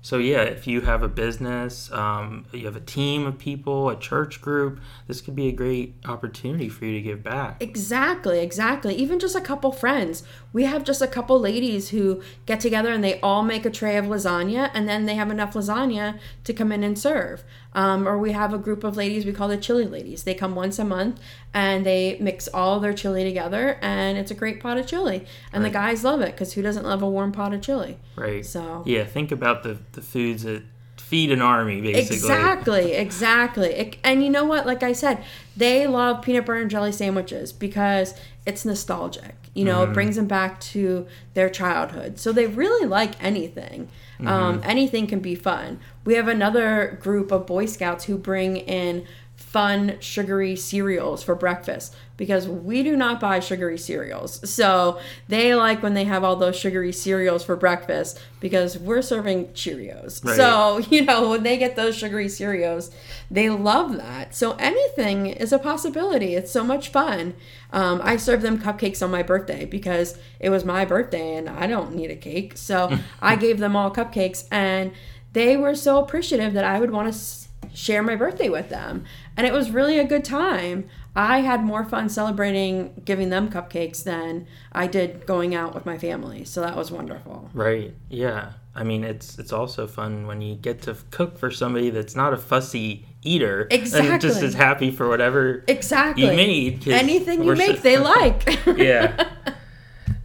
[0.06, 3.98] So yeah, if you have a business, um, you have a team of people, a
[3.98, 7.60] church group, this could be a great opportunity for you to give back.
[7.60, 8.94] Exactly, exactly.
[8.94, 10.22] Even just a couple friends.
[10.52, 13.96] We have just a couple ladies who get together and they all make a tray
[13.96, 17.42] of lasagna and then they have enough lasagna to come in and serve.
[17.76, 20.24] Um, or we have a group of ladies we call the chili ladies.
[20.24, 21.20] They come once a month
[21.52, 25.26] and they mix all their chili together and it's a great pot of chili.
[25.52, 27.98] And the guys love it because who doesn't love a warm pot of chili?
[28.16, 28.44] Right.
[28.44, 30.62] So Yeah, think about the the foods that
[30.96, 32.16] feed an army, basically.
[32.16, 33.68] Exactly, exactly.
[33.68, 34.66] It- and you know what?
[34.66, 35.22] Like I said,
[35.56, 38.14] they love peanut butter and jelly sandwiches because
[38.46, 39.34] it's nostalgic.
[39.56, 42.18] You know, it brings them back to their childhood.
[42.18, 43.88] So they really like anything.
[44.24, 45.78] Um, anything can be fun.
[46.04, 49.06] We have another group of Boy Scouts who bring in
[49.46, 54.50] fun sugary cereals for breakfast because we do not buy sugary cereals.
[54.50, 59.46] So they like when they have all those sugary cereals for breakfast because we're serving
[59.48, 60.24] Cheerios.
[60.24, 60.36] Right.
[60.36, 62.90] So, you know, when they get those sugary cereals,
[63.30, 64.34] they love that.
[64.34, 66.34] So anything is a possibility.
[66.34, 67.34] It's so much fun.
[67.72, 71.68] Um, I served them cupcakes on my birthday because it was my birthday and I
[71.68, 72.56] don't need a cake.
[72.56, 74.90] So I gave them all cupcakes and
[75.34, 79.04] they were so appreciative that I would want to share my birthday with them.
[79.36, 80.88] And it was really a good time.
[81.14, 85.98] I had more fun celebrating giving them cupcakes than I did going out with my
[85.98, 86.44] family.
[86.44, 87.50] So that was wonderful.
[87.54, 87.94] Right.
[88.10, 88.52] Yeah.
[88.74, 92.34] I mean, it's it's also fun when you get to cook for somebody that's not
[92.34, 94.10] a fussy eater Exactly.
[94.10, 96.24] and just is happy for whatever Exactly.
[96.24, 96.86] you made.
[96.86, 98.44] Anything you make, they like.
[98.76, 99.28] yeah.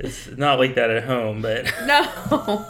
[0.03, 2.65] It's not like that at home, but No.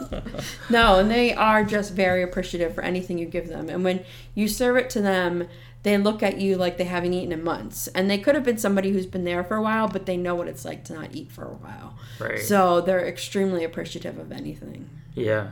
[0.70, 3.68] no, and they are just very appreciative for anything you give them.
[3.68, 5.48] And when you serve it to them,
[5.82, 7.88] they look at you like they haven't eaten in months.
[7.88, 10.34] And they could have been somebody who's been there for a while, but they know
[10.34, 11.96] what it's like to not eat for a while.
[12.20, 12.38] right.
[12.38, 14.88] So they're extremely appreciative of anything.
[15.14, 15.50] Yeah,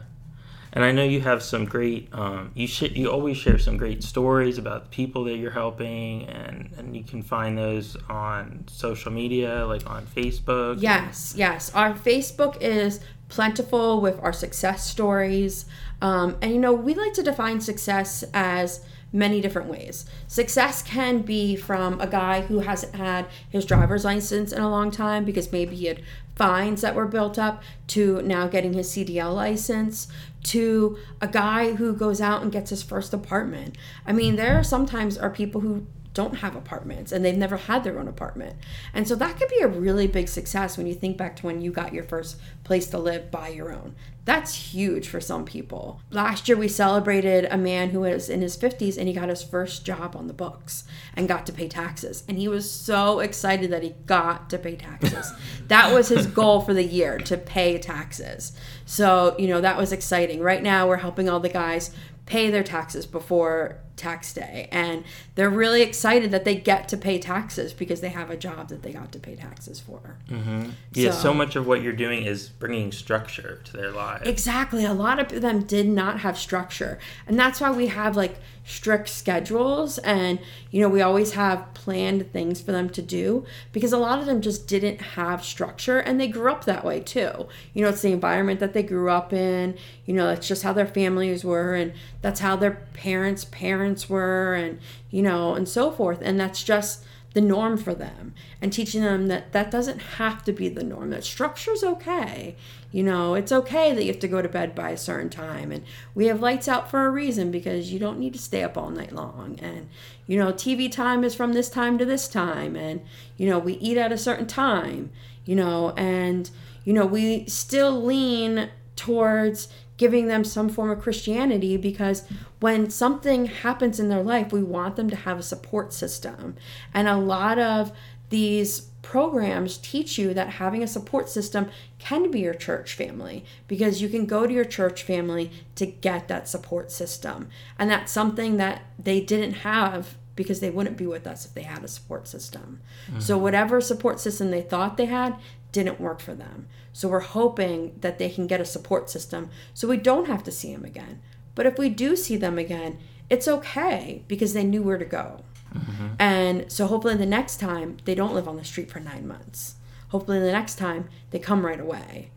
[0.73, 2.09] and I know you have some great.
[2.13, 6.27] Um, you sh- you always share some great stories about the people that you're helping,
[6.29, 10.77] and and you can find those on social media, like on Facebook.
[10.81, 11.75] Yes, yes.
[11.75, 15.67] Our Facebook is plentiful with our success stories.
[16.03, 20.05] Um, and you know, we like to define success as many different ways.
[20.29, 24.91] Success can be from a guy who hasn't had his driver's license in a long
[24.91, 26.03] time because maybe he had
[26.41, 30.09] fines that were built up to now getting his CDL license
[30.43, 33.77] to a guy who goes out and gets his first apartment.
[34.07, 37.85] I mean, there are sometimes are people who don't have apartments and they've never had
[37.85, 38.57] their own apartment.
[38.93, 41.63] And so that could be a really big success when you think back to when
[41.63, 43.95] you got your first place to live by your own.
[44.25, 46.01] That's huge for some people.
[46.11, 49.43] Last year we celebrated a man who was in his 50s and he got his
[49.43, 52.23] first job on the books and got to pay taxes.
[52.29, 55.33] And he was so excited that he got to pay taxes.
[55.69, 58.53] that was his goal for the year to pay taxes.
[58.85, 60.41] So, you know, that was exciting.
[60.41, 61.95] Right now we're helping all the guys
[62.27, 64.69] pay their taxes before tax day.
[64.73, 68.69] And they're really excited that they get to pay taxes because they have a job
[68.69, 70.17] that they got to pay taxes for.
[70.31, 70.71] Mm-hmm.
[70.93, 74.27] yeah so, so, much of what you're doing is bringing structure to their lives.
[74.27, 74.85] Exactly.
[74.85, 76.99] A lot of them did not have structure.
[77.27, 78.37] And that's why we have like
[78.71, 80.39] strict schedules and
[80.71, 84.27] you know we always have planned things for them to do because a lot of
[84.27, 87.49] them just didn't have structure and they grew up that way too.
[87.75, 89.77] You know it's the environment that they grew up in.
[90.07, 94.09] You know it's just how their families were and that's how their parents parents parents
[94.09, 94.79] were and
[95.11, 96.21] you know and so forth.
[96.23, 98.35] And that's just the norm for them.
[98.61, 102.57] And teaching them that that doesn't have to be the norm that structure's okay.
[102.93, 105.73] You know it's okay that you have to go to bed by a certain time.
[105.73, 108.79] And we have lights out for a reason because you don't need to stay up
[108.79, 109.59] all night long.
[109.61, 109.89] And
[110.27, 112.77] you know tv time is from this time to this time.
[112.77, 113.01] And
[113.37, 115.11] you know we eat at a certain time
[115.45, 115.91] you know.
[115.97, 116.49] And
[116.85, 119.69] you know we still lean towards
[120.01, 122.25] giving them some form of Christianity because
[122.59, 126.57] when something happens in their life, we want them to have a support system.
[126.95, 127.93] And a lot of
[128.31, 134.01] these programs teach you that having a support system can be your church family because
[134.01, 137.51] you can go to your church family to get that support system.
[137.79, 141.65] And that's something that they didn't have because they wouldn't be with us if they
[141.65, 142.81] had a support system.
[143.11, 143.21] Mm-hmm.
[143.21, 145.37] So, whatever support system they thought they had
[145.73, 146.67] didn't work for them.
[146.93, 150.51] So we're hoping that they can get a support system so we don't have to
[150.51, 151.21] see them again.
[151.55, 155.45] But if we do see them again, it's okay because they knew where to go.
[155.75, 156.07] Mm-hmm.
[156.19, 159.77] And so hopefully the next time they don't live on the street for nine months.
[160.09, 162.31] Hopefully the next time they come right away.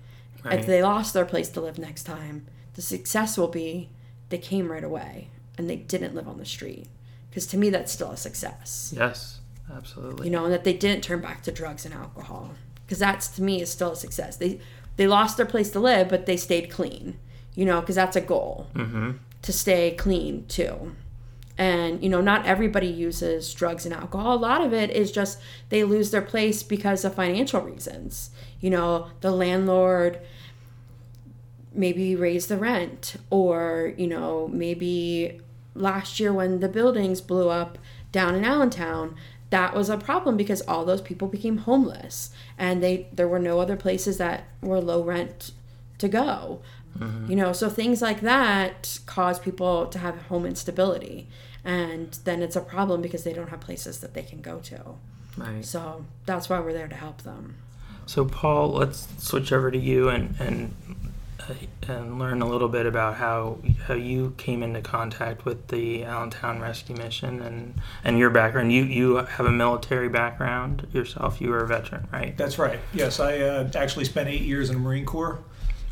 [0.43, 0.59] Right.
[0.59, 3.89] If they lost their place to live next time, the success will be
[4.29, 6.87] they came right away and they didn't live on the street.
[7.29, 8.93] Because to me, that's still a success.
[8.95, 9.39] Yes,
[9.73, 10.27] absolutely.
[10.27, 12.51] You know, and that they didn't turn back to drugs and alcohol
[12.85, 14.37] because that's to me is still a success.
[14.37, 14.59] They
[14.95, 17.17] they lost their place to live, but they stayed clean.
[17.55, 19.11] You know, because that's a goal mm-hmm.
[19.43, 20.95] to stay clean too.
[21.57, 24.35] And you know, not everybody uses drugs and alcohol.
[24.35, 28.31] A lot of it is just they lose their place because of financial reasons.
[28.59, 30.19] You know, the landlord
[31.75, 35.41] maybe raised the rent, or you know, maybe
[35.75, 37.77] last year when the buildings blew up
[38.11, 39.15] down in Allentown,
[39.53, 43.59] that was a problem because all those people became homeless and they there were no
[43.59, 45.51] other places that were low rent
[45.99, 46.59] to go.
[46.97, 47.31] Mm-hmm.
[47.31, 51.27] you know so things like that cause people to have home instability
[51.65, 54.79] and then it's a problem because they don't have places that they can go to.
[55.35, 55.65] Right.
[55.65, 57.55] So that's why we're there to help them.
[58.05, 60.75] So paul let's switch over to you and and
[61.87, 66.59] and learn a little bit about how how you came into contact with the Allentown
[66.59, 68.71] Rescue Mission and and your background.
[68.71, 71.41] You you have a military background yourself.
[71.41, 72.35] You were a veteran, right?
[72.37, 72.79] That's right.
[72.93, 75.39] Yes, I uh, actually spent eight years in the Marine Corps.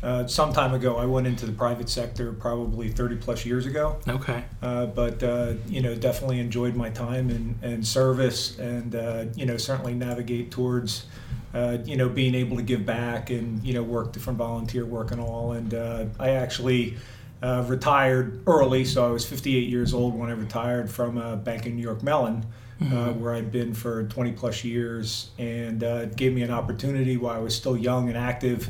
[0.02, 4.00] Uh, some time ago, I went into the private sector, probably 30 plus years ago.
[4.08, 4.42] Okay.
[4.60, 9.46] Uh, but uh, you know, definitely enjoyed my time and in service, and uh, you
[9.46, 11.06] know, certainly navigate towards
[11.54, 15.10] uh, you know, being able to give back and you know work different volunteer work
[15.10, 15.52] and all.
[15.52, 16.96] And uh, I actually
[17.42, 21.66] uh, retired early, so I was 58 years old when I retired from a bank
[21.66, 22.46] in New York Mellon.
[22.80, 23.20] Uh, mm-hmm.
[23.20, 27.36] where I'd been for 20 plus years, and uh, it gave me an opportunity while
[27.36, 28.68] I was still young and active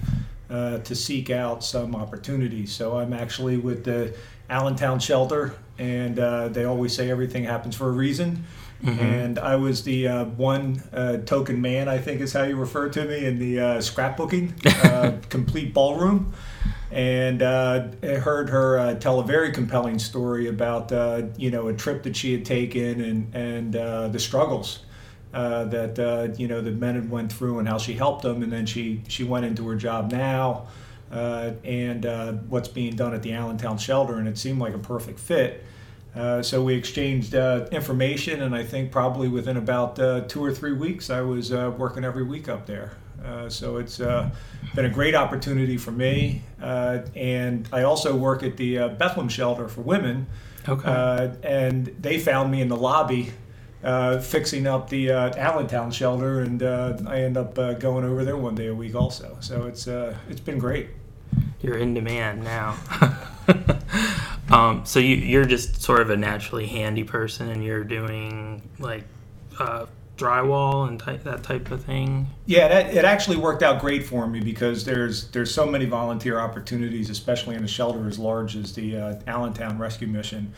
[0.50, 2.74] to seek out some opportunities.
[2.74, 4.14] So I'm actually with the
[4.50, 6.16] Allentown Shelter, and
[6.52, 8.44] they always say everything happens for a reason.
[8.82, 9.00] Mm-hmm.
[9.00, 12.88] And I was the uh, one uh, token man, I think is how you refer
[12.88, 16.32] to me, in the uh, scrapbooking, uh, complete ballroom.
[16.90, 20.90] And uh, I heard her uh, tell a very compelling story about,
[21.38, 23.72] you know, a trip that she had taken and, and
[24.12, 24.80] the struggles
[25.32, 28.42] that, you know, the men had went through and how she helped them.
[28.42, 30.66] And then she, she went into her job now
[31.10, 34.16] and what's being done at the Allentown shelter.
[34.16, 35.64] And it seemed like a perfect fit.
[36.14, 40.52] Uh, so we exchanged uh, information, and I think probably within about uh, two or
[40.52, 42.92] three weeks, I was uh, working every week up there.
[43.24, 46.42] Uh, so it's been a great opportunity for me.
[46.60, 50.26] and I also work at the Bethlehem Shelter for Women.
[50.68, 51.34] Okay.
[51.42, 53.32] and they found me in the lobby
[54.20, 58.74] fixing up the Allentown shelter, and I end up going over there one day a
[58.74, 59.38] week also.
[59.40, 60.88] So it's it's been great.
[61.62, 62.76] You're in demand now.
[64.52, 69.04] Um, so you, you're just sort of a naturally handy person, and you're doing like
[69.58, 69.86] uh,
[70.16, 72.28] drywall and type, that type of thing.
[72.46, 76.38] Yeah, that, it actually worked out great for me because there's there's so many volunteer
[76.38, 80.52] opportunities, especially in a shelter as large as the uh, Allentown Rescue Mission.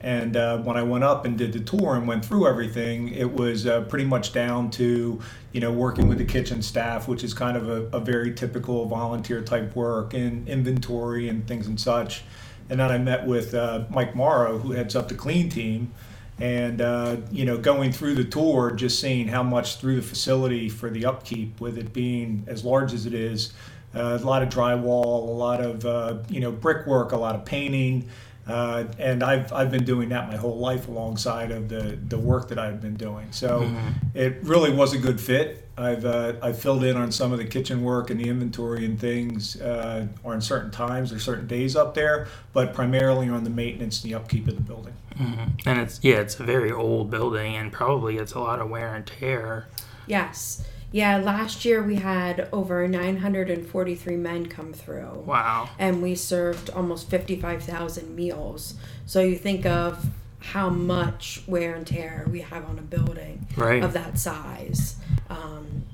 [0.00, 3.32] And uh, when I went up and did the tour and went through everything, it
[3.32, 5.18] was uh, pretty much down to,
[5.52, 8.84] you know, working with the kitchen staff, which is kind of a, a, very typical
[8.84, 12.22] volunteer type work and inventory and things and such.
[12.70, 15.92] And then I met with uh, Mike Morrow, who heads up the clean team.
[16.40, 20.68] And, uh, you know, going through the tour, just seeing how much through the facility
[20.68, 23.52] for the upkeep, with it being as large as it is,
[23.94, 27.44] uh, a lot of drywall, a lot of, uh, you know, brickwork, a lot of
[27.44, 28.08] painting.
[28.48, 32.48] Uh, and I've, I've been doing that my whole life alongside of the, the work
[32.48, 33.30] that I've been doing.
[33.30, 33.88] So mm-hmm.
[34.14, 35.63] it really was a good fit.
[35.76, 38.98] I've, uh, I've filled in on some of the kitchen work and the inventory and
[38.98, 44.02] things uh, on certain times or certain days up there, but primarily on the maintenance
[44.02, 44.94] and the upkeep of the building.
[45.18, 45.68] Mm-hmm.
[45.68, 48.94] And it's, yeah, it's a very old building and probably it's a lot of wear
[48.94, 49.66] and tear.
[50.06, 50.64] Yes.
[50.92, 55.24] Yeah, last year we had over 943 men come through.
[55.26, 55.68] Wow.
[55.76, 58.74] And we served almost 55,000 meals.
[59.06, 60.06] So you think of
[60.52, 63.82] how much wear and tear we have on a building right.
[63.82, 64.96] of that size.
[65.30, 65.84] Um,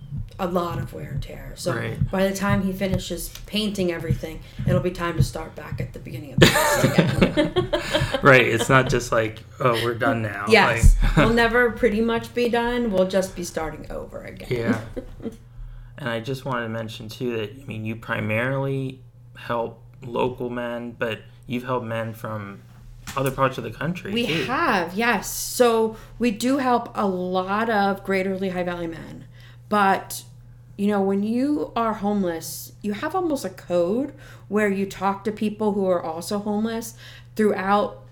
[0.40, 1.53] a lot of wear and tear.
[1.55, 2.11] So right.
[2.11, 5.98] by the time he finishes painting everything, it'll be time to start back at the
[5.98, 8.46] beginning of the right.
[8.46, 10.46] It's not just like, oh, we're done now.
[10.48, 10.96] Yes.
[11.03, 12.90] Like, we'll never pretty much be done.
[12.90, 14.48] We'll just be starting over again.
[14.51, 14.80] Yeah.
[15.98, 19.03] and I just wanted to mention too that I mean you primarily
[19.36, 22.62] help local men, but you've helped men from
[23.16, 24.12] other parts of the country.
[24.12, 24.44] We too.
[24.44, 25.30] have, yes.
[25.30, 29.26] So we do help a lot of Greater Lehigh Valley men,
[29.68, 30.24] but
[30.76, 34.14] you know, when you are homeless, you have almost a code
[34.48, 36.94] where you talk to people who are also homeless
[37.36, 38.02] throughout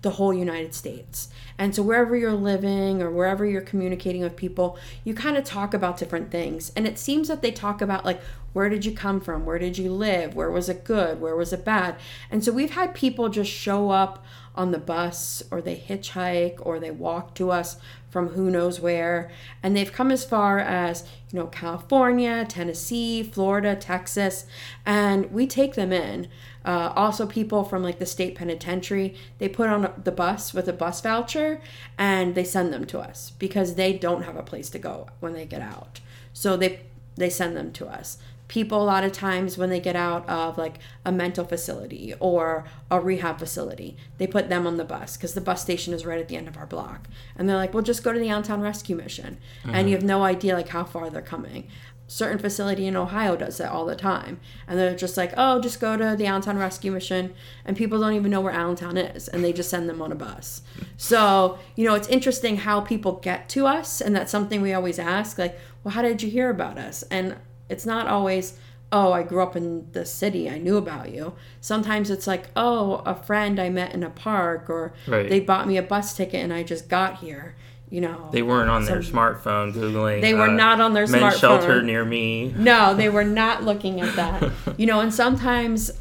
[0.00, 1.28] the whole United States.
[1.58, 5.74] And so wherever you're living or wherever you're communicating with people, you kind of talk
[5.74, 6.72] about different things.
[6.74, 8.20] And it seems that they talk about like
[8.54, 9.44] where did you come from?
[9.44, 10.34] Where did you live?
[10.36, 11.20] Where was it good?
[11.20, 11.96] Where was it bad?
[12.30, 14.24] And so we've had people just show up
[14.54, 17.78] on the bus or they hitchhike or they walk to us
[18.14, 19.28] from who knows where.
[19.60, 21.02] And they've come as far as,
[21.32, 24.46] you know, California, Tennessee, Florida, Texas,
[24.86, 26.28] and we take them in.
[26.64, 30.72] Uh, also, people from like the state penitentiary, they put on the bus with a
[30.72, 31.60] bus voucher
[31.98, 35.32] and they send them to us because they don't have a place to go when
[35.32, 35.98] they get out.
[36.32, 36.82] So they
[37.16, 38.18] they send them to us
[38.48, 42.64] people a lot of times when they get out of like a mental facility or
[42.90, 46.20] a rehab facility they put them on the bus because the bus station is right
[46.20, 47.08] at the end of our block.
[47.36, 49.38] And they're like well just go to the allentown rescue mission.
[49.62, 49.74] Mm-hmm.
[49.74, 51.68] and you have no idea like how far they're coming.
[52.06, 54.38] Certain facility in ohio does that all the time.
[54.68, 57.34] And they're just like oh just go to the allentown rescue mission.
[57.64, 60.16] And people don't even know where allentown is and they just send them on a
[60.16, 60.60] bus.
[60.98, 64.98] So you know it's interesting how people get to us and that's something we always
[64.98, 67.04] ask like well how did you hear about us?
[67.04, 67.36] And
[67.74, 68.56] it's not always,
[68.92, 71.34] oh, I grew up in the city, I knew about you.
[71.60, 75.28] Sometimes it's like, oh, a friend I met in a park, or right.
[75.28, 77.56] they bought me a bus ticket and I just got here.
[77.90, 80.20] You know, they weren't on their smartphone googling.
[80.20, 81.38] They were uh, not on their smartphone.
[81.38, 82.52] shelter near me.
[82.56, 84.50] No, they were not looking at that.
[84.78, 85.92] you know, and sometimes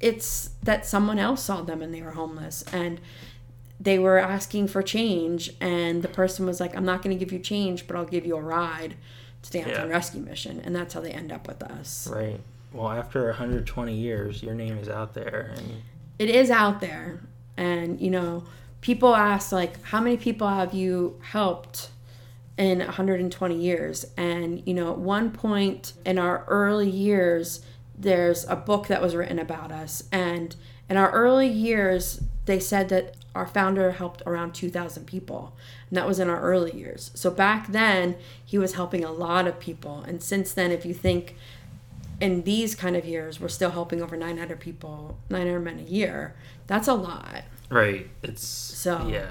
[0.00, 3.00] it's that someone else saw them and they were homeless and
[3.78, 7.32] they were asking for change and the person was like i'm not going to give
[7.32, 8.94] you change but i'll give you a ride
[9.54, 9.94] Allentown yeah.
[9.94, 12.08] Rescue Mission, and that's how they end up with us.
[12.08, 12.40] Right.
[12.72, 15.82] Well, after 120 years, your name is out there, and
[16.18, 17.20] it is out there.
[17.56, 18.44] And you know,
[18.80, 21.90] people ask like, how many people have you helped?
[22.58, 24.06] in 120 years.
[24.16, 27.60] And, you know, at one point in our early years,
[27.98, 30.04] there's a book that was written about us.
[30.10, 30.54] And
[30.88, 35.54] in our early years, they said that our founder helped around 2,000 people.
[35.90, 37.10] And that was in our early years.
[37.14, 40.00] So back then, he was helping a lot of people.
[40.00, 41.36] And since then, if you think
[42.20, 46.34] in these kind of years, we're still helping over 900 people, 900 men a year.
[46.66, 47.42] That's a lot.
[47.68, 48.08] Right.
[48.22, 49.30] It's so yeah,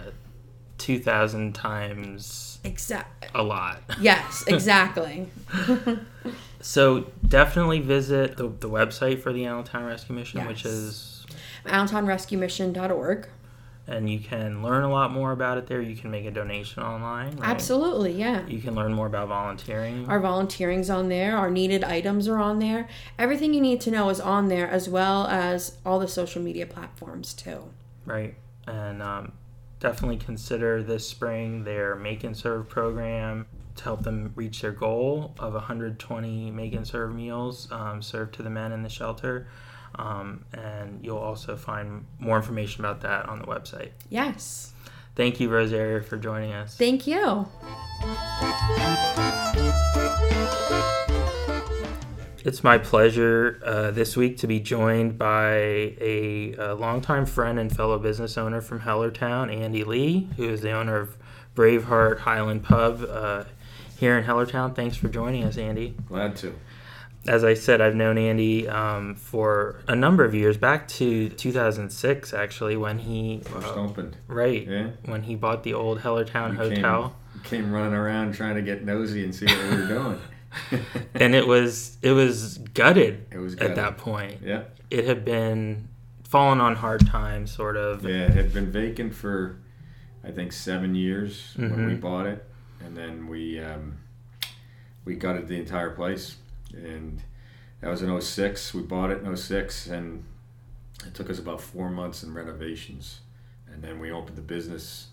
[0.78, 3.82] 2,000 times exactly a lot.
[4.00, 5.28] Yes, exactly.
[6.62, 10.48] so definitely visit the, the website for the Allentown Rescue Mission, yes.
[10.48, 11.26] which is
[11.66, 13.28] allentownrescuemission.org
[13.88, 15.82] and you can learn a lot more about it there.
[15.82, 17.38] You can make a donation online.
[17.38, 17.50] Right?
[17.50, 18.46] Absolutely, yeah.
[18.48, 20.08] You can learn more about volunteering.
[20.10, 21.38] Our volunteering's on there.
[21.38, 22.88] Our needed items are on there.
[23.20, 26.66] Everything you need to know is on there, as well as all the social media
[26.66, 27.70] platforms too.
[28.06, 28.36] Right,
[28.68, 29.34] and um,
[29.80, 35.36] definitely consider this spring their Make and Serve program to help them reach their goal
[35.38, 39.48] of 120 Make and Serve meals um, served to the men in the shelter.
[39.98, 43.92] Um, and you'll also find more information about that on the website.
[44.10, 44.74] Yes.
[45.16, 46.78] Thank you, Rosaria, for joining us.
[46.78, 47.48] Thank you.
[52.44, 55.56] It's my pleasure uh, this week to be joined by
[56.00, 60.72] a, a longtime friend and fellow business owner from Hellertown, Andy Lee, who is the
[60.72, 61.18] owner of
[61.56, 63.46] Braveheart Highland Pub uh,
[63.98, 64.76] here in Hellertown.
[64.76, 65.96] Thanks for joining us, Andy.
[66.08, 66.54] Glad to.
[67.28, 72.34] As I said, I've known Andy um, for a number of years, back to 2006,
[72.34, 74.16] actually, when he First uh, opened.
[74.28, 74.90] right Yeah.
[75.06, 77.16] when he bought the old Hellertown Hotel.
[77.44, 80.20] Came, came running around trying to get nosy and see what we were doing.
[81.16, 84.38] and it was it was gutted, It was at that point.
[84.44, 84.64] yeah.
[84.92, 85.88] It had been
[86.24, 88.04] fallen on hard times, sort of.
[88.06, 89.58] Yeah, it had been vacant for,
[90.24, 92.02] I think, seven years when we Mhm.
[92.02, 92.46] bought it,
[92.84, 93.98] and then we um,
[95.04, 96.36] we gutted the entire place,
[96.76, 97.22] and
[97.82, 98.74] that was in 06.
[98.74, 100.24] We bought it in 06, and
[101.06, 103.22] it took us about four months in renovations,
[103.72, 105.08] and then we opened the business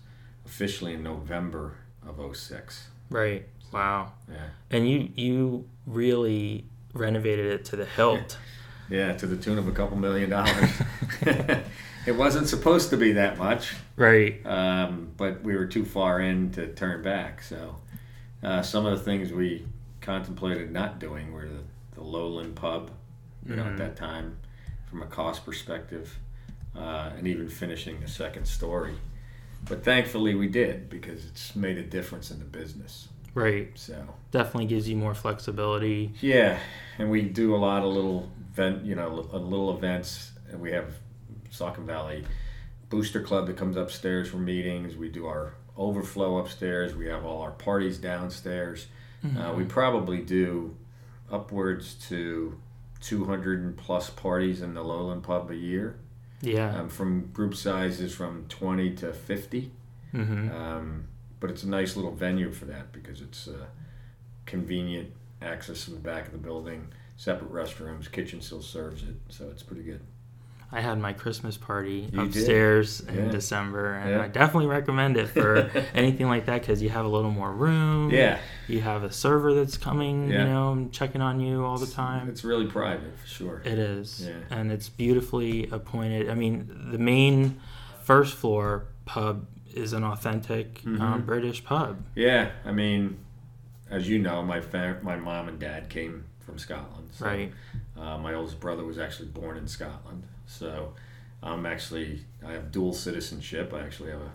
[0.45, 1.75] officially in November
[2.07, 2.87] of 06.
[3.09, 3.47] Right.
[3.71, 4.13] Wow.
[4.29, 4.49] Yeah.
[4.69, 8.37] And you you really renovated it to the hilt.
[8.89, 10.69] Yeah, to the tune of a couple million dollars.
[12.05, 14.45] it wasn't supposed to be that much, right.
[14.45, 17.41] um, but we were too far in to turn back.
[17.41, 17.77] So,
[18.43, 19.65] uh, some of the things we
[20.03, 21.63] contemplated not doing were the,
[21.95, 22.91] the Lowland Pub,
[23.47, 23.71] you know, Mhm.
[23.71, 24.37] at that time,
[24.85, 26.19] from a cost perspective,
[26.75, 28.95] uh, and even finishing the second story.
[29.67, 33.07] But thankfully, we did because it's made a difference in the business.
[33.33, 33.71] Right.
[33.75, 34.13] So.
[34.31, 36.13] Definitely gives you more flexibility.
[36.21, 36.59] Yeah,
[36.99, 40.71] and we do a lot of little event, you know, li- little events, and we
[40.73, 40.93] have
[41.49, 42.25] Saucon Valley
[42.89, 44.95] Booster Club that comes upstairs for meetings.
[44.95, 46.93] We do our overflow upstairs.
[46.93, 48.87] We have all our parties downstairs.
[49.23, 50.75] Uh, we probably do
[51.31, 52.57] upwards to
[53.01, 55.95] 200 plus parties in the Lowland Pub a year,
[56.41, 56.75] Yeah.
[56.79, 59.71] um, from group sizes from 20 to 50.
[60.11, 61.05] hmm Um,
[61.39, 63.65] but it's a nice little venue for that because it's uh,
[64.45, 65.11] convenient
[65.41, 69.63] access from the back of the building, separate restrooms, kitchen still serves it, so it's
[69.63, 69.99] pretty good.
[70.75, 72.19] I had my Christmas party You did?
[72.19, 73.31] upstairs in Yeah.
[73.31, 74.21] December, and Yeah.
[74.23, 78.09] I definitely recommend it for anything like that because you have a little more room.
[78.09, 82.27] Yeah, You have a server that's coming, you know, checking on you all the time.
[82.27, 83.61] it's really private for sure.
[83.63, 84.27] It is.
[84.27, 84.33] Yeah.
[84.57, 86.29] And it's beautifully appointed.
[86.29, 87.59] I mean, the main
[88.01, 89.45] first floor pub
[89.75, 91.25] is an authentic um, Mhm.
[91.25, 91.97] British pub.
[92.15, 93.17] Yeah, I mean,
[93.91, 97.09] as you know, my fa- my mom and dad came from Scotland.
[97.11, 97.53] So, Right.
[97.95, 100.23] Uh, my oldest brother was actually born in Scotland,
[100.57, 100.93] so
[101.41, 103.73] I'm actually I have dual citizenship.
[103.73, 104.31] I actually have a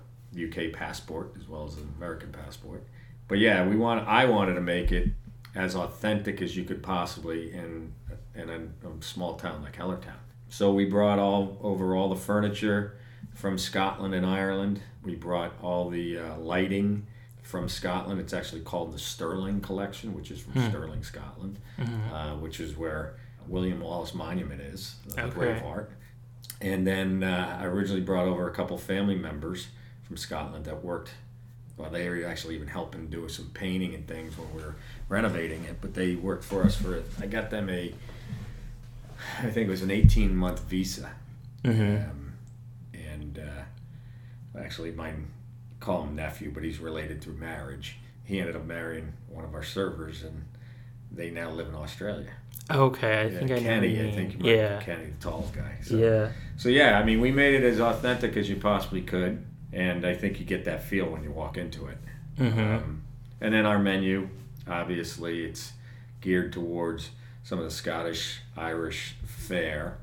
[0.69, 2.85] UK passport as well as an American passport.
[3.29, 5.09] But yeah, we want I wanted to make it
[5.55, 7.93] as authentic as you could possibly in
[8.35, 8.59] in a,
[8.89, 10.21] a small town like Hellertown.
[10.49, 12.97] So we brought all over all the furniture
[13.35, 14.81] from Scotland and Ireland.
[15.03, 17.07] We brought all the uh, lighting
[17.43, 18.21] from Scotland.
[18.21, 20.69] It's actually called the Stirling Collection, which is from Hmm.
[20.69, 22.13] Stirling, Scotland, Mhm.
[22.13, 23.15] uh, which is where
[23.47, 25.37] William Wallace Monument is, the Okay.
[25.37, 25.89] Braveheart.
[26.61, 29.69] And then uh, I originally brought over a couple family members
[30.03, 31.11] from Scotland that worked.
[31.77, 34.75] Well, they were actually even helping do some painting and things when we were
[35.09, 35.77] renovating it.
[35.81, 37.03] But they worked for us for.
[37.21, 37.95] I got them a.
[39.39, 41.11] I think it was an 18 month visa.
[41.65, 42.11] Mhm.
[42.11, 42.33] Um,
[42.95, 45.13] and uh, actually, my
[45.81, 47.97] call him nephew, but he's related through marriage.
[48.25, 50.45] He ended up marrying one of our servers, and
[51.13, 52.33] they now live in Australia.
[52.71, 53.61] Okay, I Yeah, think I know.
[53.61, 54.81] Kenny, I think you might yeah.
[54.81, 55.79] Kenny, the tall guy.
[55.83, 56.31] So, Yeah.
[56.57, 60.15] so yeah, I mean, we made it as authentic as you possibly could, and I
[60.15, 61.99] think you get that feel when you walk into it.
[62.37, 63.03] hmm Um,
[63.41, 64.29] and then our menu,
[64.67, 65.73] obviously, it's
[66.21, 67.11] geared towards
[67.43, 69.97] some of the Scottish Irish fare,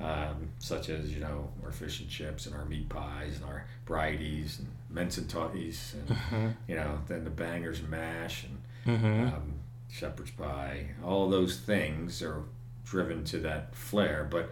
[0.00, 3.64] um, such as you know our fish and chips and our meat pies and our
[3.86, 8.44] bridies and mince and tatties and hmm you know then the bangers and mash
[8.84, 9.52] and hmm um,
[9.92, 10.86] shepherd's pie.
[11.04, 12.42] All those things are
[12.84, 14.50] driven to that flair, but.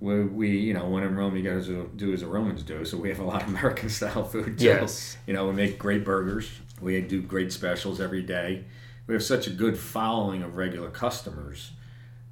[0.00, 2.84] We, we, you know, when in Rome, you got to do as the Romans do.
[2.84, 4.64] So we have a lot of American style food too.
[4.66, 5.16] Yes.
[5.26, 6.50] You know, we make great burgers.
[6.82, 8.64] We do great specials every day.
[9.06, 11.70] We have such a good following of regular customers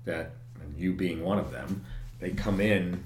[0.05, 1.87] that, and you being one of them,
[2.21, 3.05] they come in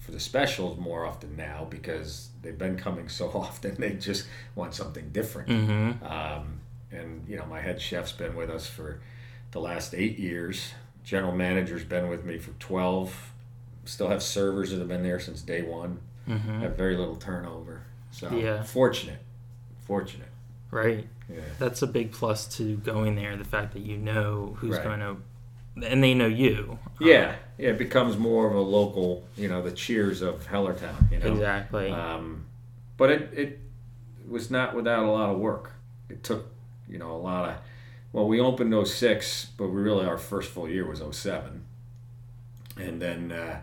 [0.00, 3.76] for the specials more often now because they've been coming so often.
[3.78, 4.26] They just
[4.56, 5.50] want something different.
[5.50, 6.60] hmm Um,
[6.94, 9.00] and you know, my head chef's been with us for
[9.52, 10.72] the last eight years.
[11.04, 13.32] General manager's been with me for twelve.
[13.84, 16.00] Still have servers that have been there since day one.
[16.26, 17.82] hmm Have very little turnover.
[18.10, 18.62] So Yeah.
[18.62, 19.18] fortunate,
[19.86, 20.28] fortunate.
[20.70, 21.06] Right.
[21.28, 21.40] Yeah.
[21.58, 23.36] That's a big plus to going there.
[23.36, 24.84] The fact that you know who's Right.
[24.84, 25.16] going to
[25.82, 26.78] and they know you.
[27.00, 31.18] Yeah, yeah, it becomes more of a local, you know, the cheers of Hellertown, you
[31.18, 31.32] know.
[31.32, 31.90] Exactly.
[31.90, 32.46] Um,
[32.96, 33.60] but it, it
[34.28, 35.72] was not without a lot of work.
[36.08, 36.46] It took,
[36.88, 37.56] you know, a lot of.
[38.12, 41.64] Well, we opened 06, but we really our first full year was 07.
[42.76, 43.60] and then uh,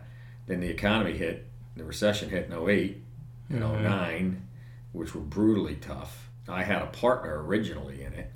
[0.48, 1.46] then the economy hit,
[1.76, 3.02] the recession hit in 08
[3.50, 3.82] and Mhm.
[3.84, 4.48] 09,
[4.94, 6.30] which were brutally tough.
[6.48, 8.32] I had a partner originally in it,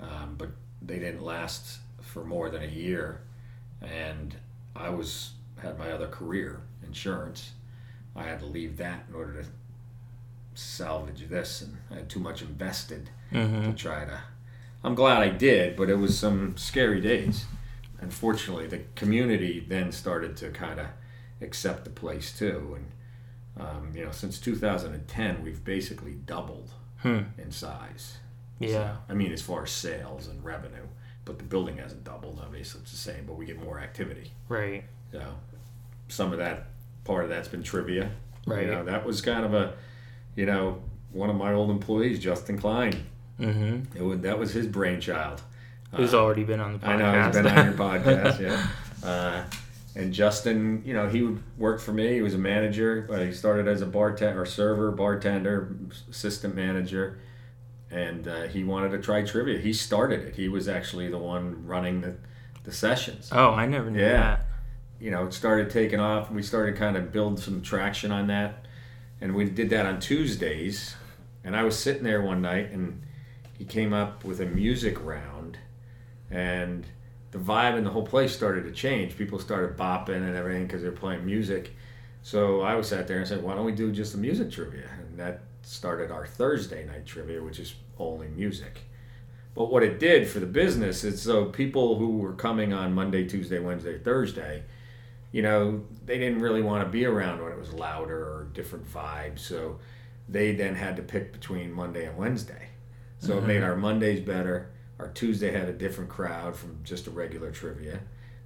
[0.00, 0.50] um, but
[0.82, 3.20] they didn't last for more than a year,
[3.82, 4.36] and
[4.76, 7.52] I was had my other career, insurance.
[8.16, 9.48] I had to leave that in order to
[10.54, 14.20] salvage this, and I had too much invested hmm to try to.
[14.82, 17.46] I'm glad I did, but it was some scary days.
[18.00, 20.86] Unfortunately, the community then started to kind of
[21.40, 22.86] accept the place too, and
[23.66, 26.70] um, you know, since 2010, we've basically doubled
[27.02, 27.20] Hmm.
[27.38, 28.18] in size.
[28.58, 28.96] Yeah.
[29.08, 30.86] I mean, as far as sales and revenue,
[31.24, 32.40] but the building hasn't doubled.
[32.44, 34.32] Obviously, it's the same, but we get more activity.
[34.48, 34.84] Right.
[35.12, 35.22] So
[36.08, 36.66] some of that
[37.04, 38.10] part of that's been trivia.
[38.46, 38.66] Right.
[38.66, 39.74] You know, that was kind of a,
[40.36, 43.06] you know, one of my old employees, Justin Klein.
[43.38, 45.42] Hmm It was, that was his brainchild.
[45.92, 46.88] Who's Uh, already been on the podcast.
[46.88, 49.08] I know he's been on your podcast, yeah.
[49.08, 49.44] Uh,
[49.96, 52.14] and Justin, you know, he would work for me.
[52.14, 53.06] He was a manager.
[53.08, 55.76] But he started as a bartender or server, bartender,
[56.10, 57.18] assistant manager,
[57.90, 59.58] and uh, he wanted to try trivia.
[59.60, 60.34] He started it.
[60.34, 62.16] He was actually the one running the,
[62.64, 63.28] the sessions.
[63.30, 64.16] Oh, I never knew Yeah.
[64.36, 64.46] that.
[65.00, 66.30] You know, it started taking off.
[66.30, 68.66] We started kind of build some traction on that,
[69.20, 70.96] and we did that on Tuesdays.
[71.44, 73.02] And I was sitting there one night, and
[73.58, 75.58] he came up with a music round,
[76.30, 76.86] and
[77.30, 79.16] the vibe in the whole place started to change.
[79.16, 81.72] People started bopping and everything because they were playing music.
[82.22, 84.88] So I was sat there and said, "Why don't we do just a music trivia?"
[84.98, 88.80] And that started our Thursday night trivia, which is only music.
[89.54, 93.26] But what it did for the business is so people who were coming on Monday,
[93.26, 94.64] Tuesday, Wednesday, Thursday,
[95.30, 98.92] you know, they didn't really want to be around when it was louder or different
[98.92, 99.40] vibes.
[99.40, 99.78] So
[100.28, 102.68] they then had to pick between Monday and Wednesday.
[103.24, 104.70] So it made our Mondays better.
[104.98, 108.00] Our Tuesday had a different crowd from just a regular trivia.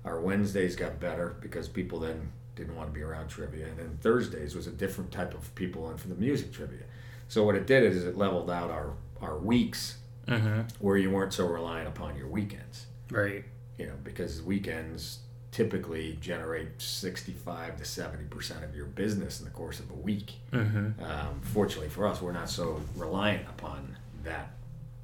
[0.05, 3.67] Our Wednesdays got better because people then didn't want to be around trivia.
[3.67, 6.83] And then Thursdays was a different type of people in for the music trivia.
[7.29, 9.97] So what it did is it leveled out our, our weeks
[10.29, 12.87] hmm where you weren't so reliant upon your weekends.
[13.11, 13.45] Right.
[13.79, 15.21] You know, because weekends
[15.53, 20.35] typically generate 65 to 70% of your business in the course of a week.
[20.53, 24.51] hmm Um, fortunately for us, we're not so reliant upon that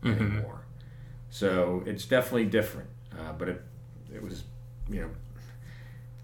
[0.04, 0.20] Mhm.
[0.20, 0.60] anymore.
[1.30, 3.62] So it's definitely different, uh, but it
[4.14, 4.44] it was
[4.88, 5.10] you know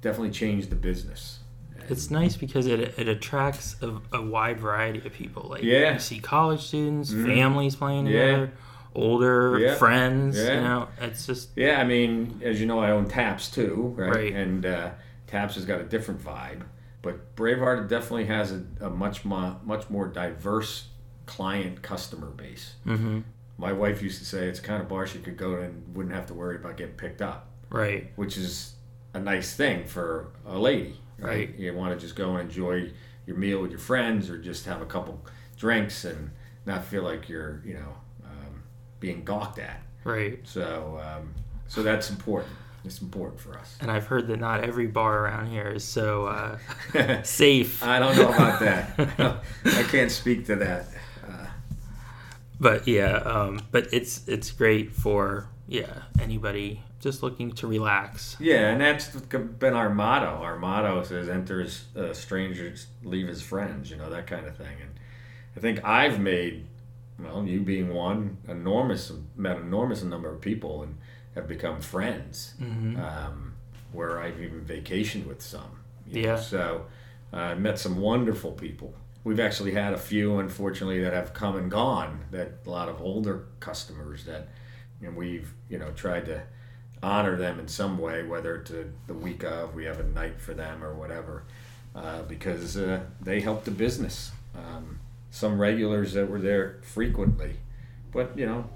[0.01, 1.41] definitely changed the business.
[1.79, 5.49] And- It's nice because it, it attracts a, a wide variety of people.
[5.51, 5.95] Like Yeah.
[5.95, 7.25] you see college students, Mhm.
[7.27, 8.13] families playing Yeah.
[8.27, 8.53] together,
[8.95, 9.75] older Yeah.
[9.77, 10.39] friends.
[10.39, 10.61] You Yeah.
[10.61, 14.11] know, it's just yeah, I mean, as you know, I own Taps too, right?
[14.11, 14.33] Right.
[14.35, 14.91] And uh,
[15.27, 16.63] Taps has got a different vibe,
[17.03, 20.89] but Braveheart definitely has a, a much more much more diverse
[21.27, 22.75] client customer base.
[22.85, 23.21] hmm
[23.61, 25.95] My wife used to say it's the kind of bar she could go to and
[25.95, 27.49] wouldn't have to worry about getting picked up.
[27.69, 28.11] right.
[28.17, 28.75] which is
[29.15, 31.29] a nice thing for a lady, right?
[31.29, 31.59] Right.
[31.59, 32.91] You want to just go and enjoy
[33.27, 35.21] your meal with your friends, or just have a couple
[35.59, 36.31] drinks and
[36.65, 37.95] not feel like you're, you know,
[38.25, 38.63] um,
[38.99, 39.83] being gawked at.
[40.05, 40.39] Right.
[40.45, 41.35] So, um,
[41.69, 42.55] so that's important.
[42.85, 43.77] It's important for us.
[43.83, 47.83] And I've heard that not every bar around here is so uh, safe.
[47.83, 49.43] I don't know about that.
[49.67, 50.87] I can't speak to that.
[52.61, 58.37] Uh, but yeah, um, but it's it's great for yeah anybody just looking to relax.
[58.41, 60.27] yeah, and that's been our motto.
[60.43, 64.57] Our motto says, "Enter as uh, strangers, leave as friends." You know that kind of
[64.57, 64.77] thing.
[64.83, 64.91] And
[65.57, 66.67] I think I've made,
[67.19, 70.97] well, you being one, enormous met enormous number of people and
[71.35, 72.55] have become friends.
[72.59, 73.55] hmm Um,
[73.93, 75.81] where I've even vacationed with some.
[76.07, 76.29] you know.
[76.29, 76.37] Yeah.
[76.37, 76.87] So
[77.33, 78.95] I met some wonderful people.
[79.23, 82.25] We've actually had a few, unfortunately, that have come and gone.
[82.31, 84.49] That a lot of older customers that,
[85.03, 86.43] and we've you know tried to
[87.03, 90.55] honor them in some way, whether to the week of we have a night for
[90.55, 91.45] them or whatever,
[91.95, 94.33] uh, because uh, they help the business.
[94.55, 95.01] Um,
[95.31, 97.57] some regulars that were there frequently,
[98.13, 98.69] but you know,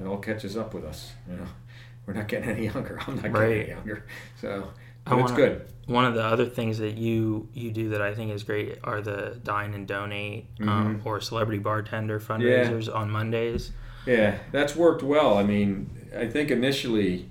[0.00, 1.12] it all catches up with us.
[1.30, 1.46] You know,
[2.06, 2.98] we're not getting any younger.
[3.06, 4.06] I'm not getting any younger,
[4.40, 4.72] so
[5.06, 5.66] It's wanna- good.
[5.86, 9.00] One of the other things that you you do that I think is great are
[9.00, 11.08] the dine and donate um, Mm-hmm.
[11.08, 13.72] or celebrity bartender fundraisers on Mondays.
[14.06, 15.36] Yeah, that's worked well.
[15.38, 17.28] I mean, I think initially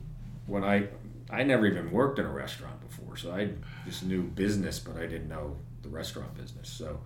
[0.48, 0.88] when I
[1.30, 3.52] I never even worked in a restaurant before, so I
[3.86, 6.70] just knew business, but I didn't know the restaurant business.
[6.70, 7.00] So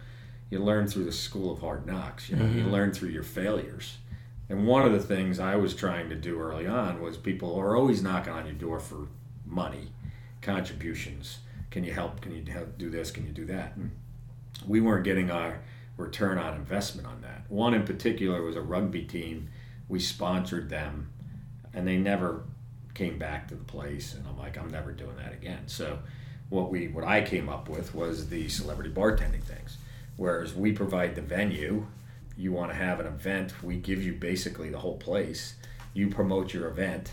[0.50, 2.28] you learn through the school of hard knocks.
[2.28, 3.98] You know, you learn through your failures.
[4.50, 7.76] And one of the things I was trying to do early on was people are
[7.76, 9.08] always knocking on your door for
[9.46, 9.92] money,
[10.46, 11.40] contributions.
[11.72, 12.22] Can you help?
[12.22, 13.12] Can you help do this?
[13.12, 13.76] Can you do that?
[13.76, 13.92] And
[14.66, 15.60] we weren't getting our
[15.98, 17.44] return on investment on that.
[17.50, 19.50] One in particular was a rugby team.
[19.90, 21.10] We sponsored them,
[21.74, 22.44] and they never
[22.94, 24.14] came back to the place.
[24.14, 25.68] And I'm like, I'm never doing that again.
[25.68, 26.00] So,
[26.50, 29.78] what we what I came up with was the celebrity bartending things.
[30.16, 31.88] Whereas we provide the venue,
[32.38, 35.56] you want to have an event, we give you basically the whole place.
[35.94, 37.12] You promote your event,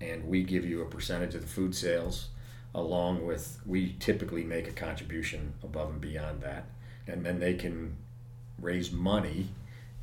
[0.00, 2.28] and we give you a percentage of the food sales,
[2.74, 6.66] along with we typically make a contribution above and beyond that,
[7.06, 7.96] and then they can
[8.60, 9.48] raise money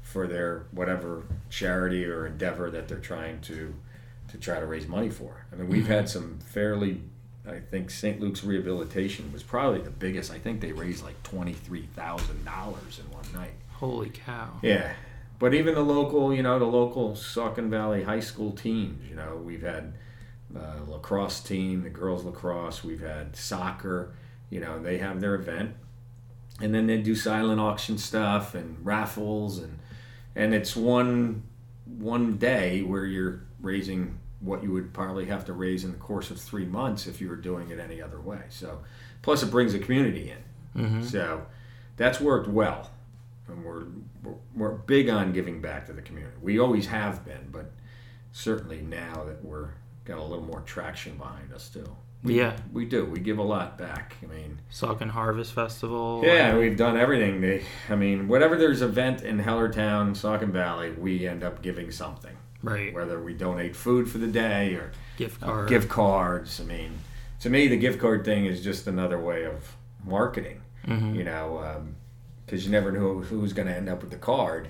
[0.01, 3.73] for their whatever charity or endeavor that they're trying to
[4.29, 5.45] to try to raise money for.
[5.51, 6.19] I mean, we've had mm-hmm.
[6.19, 7.01] some fairly
[7.47, 8.19] I think St.
[8.19, 10.31] Luke's rehabilitation was probably the biggest.
[10.31, 13.53] I think they raised like twenty three thousand dollars in one night.
[13.73, 14.59] Holy cow!
[14.61, 14.93] Yeah,
[15.39, 19.07] but even the local, you know, the local Saucon Valley high school teams.
[19.09, 19.93] You know, we've had
[20.55, 22.83] uh, lacrosse team, the girls lacrosse.
[22.83, 24.13] We've had soccer.
[24.49, 25.75] You know, they have their event,
[26.61, 29.79] and then they do silent auction stuff and raffles and
[30.37, 31.43] and it's one
[31.85, 36.29] one day where you're raising what you would probably have to raise in the course
[36.29, 38.41] of three months if you were doing it any other way.
[38.49, 38.81] So,
[39.23, 40.83] plus it brings the community in.
[40.83, 41.03] Mm-hmm.
[41.03, 41.47] So,
[41.95, 42.91] that's worked well,
[43.47, 43.85] and we're,
[44.23, 46.37] we're we're big on giving back to the community.
[46.41, 47.71] We always have been, but
[48.31, 49.71] certainly now that we're
[50.07, 51.85] got a little more traction behind us too.
[52.23, 52.55] We, Yeah.
[52.73, 53.05] we do.
[53.05, 54.15] We give a lot back.
[54.23, 56.21] I mean, Saucon Harvest Festival.
[56.25, 57.41] yeah, and- we've done everything.
[57.41, 62.35] They, I mean, whatever there's event in Hellertown, Saucon Valley, we end up giving something.
[62.63, 62.91] right.
[62.93, 66.59] Whether we donate food for the day or Gift uh, gift cards.
[66.59, 66.91] I mean,
[67.41, 70.61] to me, the gift card thing is just another way of marketing.
[70.87, 71.15] Mhm.
[71.15, 71.83] You know,
[72.45, 74.69] because you never know who's going to end up with the card,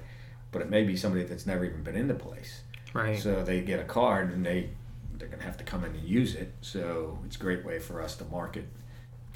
[0.51, 2.61] but it may be somebody that's never even been in the place.
[2.93, 3.17] Right.
[3.19, 4.71] So they get a card and they
[5.17, 6.53] they're going to have to come in and use it.
[6.61, 8.65] So it's a great way for us to market.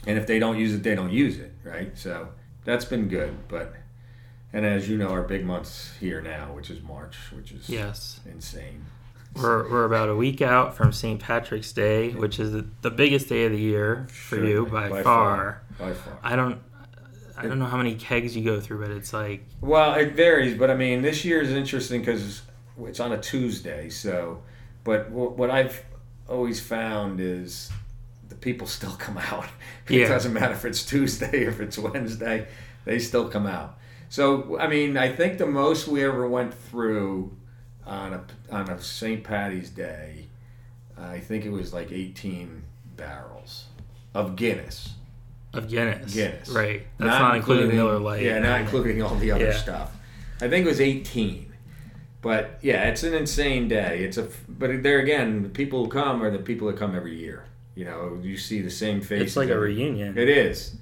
[0.05, 1.97] And if they don't use it, they don't use it, right?
[1.97, 2.29] So
[2.65, 3.47] that's been good.
[3.47, 3.73] But
[4.53, 8.19] and as you know, our big months here now, which is March, which is yes.
[8.25, 8.85] insane.
[9.35, 11.21] We're, we're about a week out from St.
[11.21, 15.03] Patrick's Day, which is the, the biggest day of the year for you Certainly, by,
[15.03, 15.61] far.
[15.79, 16.19] By far.
[16.21, 16.59] I don't
[17.37, 20.57] I don't know how many kegs you go through, but it's like Well, it varies,
[20.57, 22.41] but I mean, this year is interesting because
[22.83, 23.89] it's on a Tuesday.
[23.89, 24.43] So,
[24.83, 25.83] but wh- what I've
[26.29, 27.71] always found is
[28.29, 29.47] the people still come out.
[29.89, 30.07] It Yeah.
[30.07, 32.47] doesn't matter if it's Tuesday, or if it's Wednesday,
[32.85, 33.77] they still come out.
[34.09, 37.35] So, I mean, I think the most we ever went through
[37.85, 39.23] on a on a St.
[39.23, 40.27] Patty's Day,
[40.97, 42.63] I think it was like 18
[42.95, 43.65] barrels
[44.13, 44.93] of Guinness.
[45.53, 46.13] of Guinness.
[46.13, 46.47] Guinness.
[46.49, 46.85] Right.
[46.97, 48.23] That's not, including, Miller Lite.
[48.23, 49.57] Yeah, not including all the other Yeah.
[49.57, 49.91] stuff.
[50.39, 51.50] I think it was 18.
[52.21, 54.03] But yeah, it's an insane day.
[54.03, 57.17] It's a but there again, the people who come are the people that come every
[57.17, 57.45] year.
[57.75, 59.27] You know, you see the same faces.
[59.27, 60.17] It's like a reunion.
[60.17, 60.75] It is.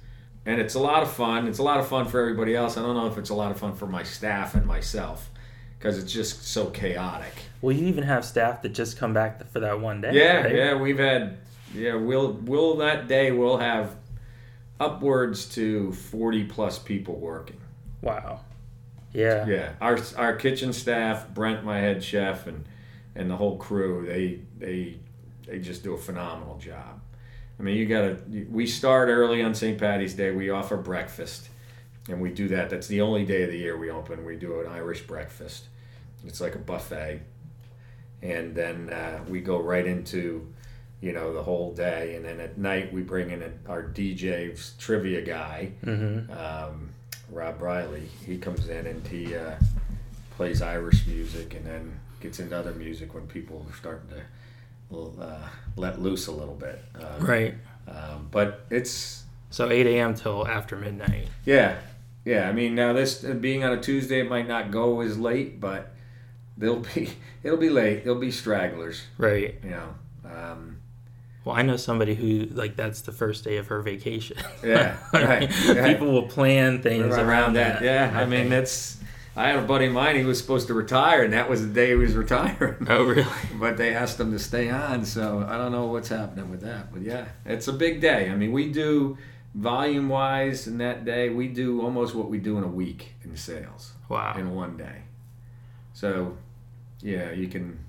[0.46, 1.48] And it's a lot of fun.
[1.48, 2.78] It's a lot of fun for everybody else.
[2.78, 5.30] I don't know if it's a lot of fun for my staff and myself
[5.78, 7.34] because it's just so chaotic.
[7.62, 10.12] Well, you even have staff that just come back for that one day.
[10.14, 10.56] Yeah, right?
[10.56, 11.38] yeah, we've had
[11.74, 13.96] yeah, we'll we'll that day we'll have
[14.80, 17.60] upwards to 40 plus people working.
[18.02, 18.42] Wow.
[19.14, 19.46] Yeah.
[19.48, 22.66] Yeah, our our kitchen staff, Brent, my head chef, and
[23.16, 24.98] and the whole crew, they they
[25.48, 27.02] they just do a phenomenal job.
[27.60, 28.18] I mean, you gotta.
[28.50, 29.78] We start early on St.
[29.78, 30.32] Patty's Day.
[30.32, 31.50] We offer breakfast,
[32.08, 32.70] and we do that.
[32.70, 34.24] That's the only day of the year we open.
[34.26, 35.66] We do an Irish breakfast.
[36.26, 37.22] It's like a buffet,
[38.22, 40.48] and then uh, we go right into,
[41.02, 42.16] you know, the whole day.
[42.16, 46.32] And then at night we bring in a, our DJ trivia guy Mm-hmm.
[46.32, 46.90] um,
[47.32, 48.10] Rob Riley.
[48.26, 49.56] He comes in and he uh,
[50.36, 55.48] plays Irish music and then gets into other music when people are starting to uh,
[55.76, 56.82] let loose a little bit.
[56.96, 57.54] Um, Right.
[57.88, 60.14] Um, but it's So 8 a.m.
[60.16, 61.28] till after midnight.
[61.46, 61.78] yeah,
[62.26, 62.48] yeah.
[62.50, 65.60] I mean, now this uh, being on a Tuesday, it might not go as late,
[65.60, 65.92] but
[66.58, 67.12] they'll be
[67.44, 68.04] it'll be late.
[68.04, 69.04] There'll be stragglers.
[69.18, 69.56] Right.
[69.64, 69.96] You know.
[70.26, 70.78] Um,
[71.46, 74.38] Well, I know somebody who like that's the first day of her vacation.
[74.64, 75.86] Yeah, right, right.
[75.86, 77.82] People will plan things around, that.
[77.82, 78.98] Yeah, I mean that's.
[79.36, 80.18] I had a buddy of mine.
[80.18, 82.86] He was supposed to retire, and that was the day he was retiring.
[82.90, 83.26] Oh, really?
[83.58, 86.92] but they asked him to stay on, so I don't know what's happening with that.
[86.92, 88.30] But yeah, it's a big day.
[88.30, 89.18] I mean, we do
[89.56, 93.36] volume wise in that day, we do almost what we do in a week in
[93.38, 94.36] sales Wow.
[94.38, 95.04] in one day.
[95.94, 96.38] So
[97.02, 97.80] yeah, you can,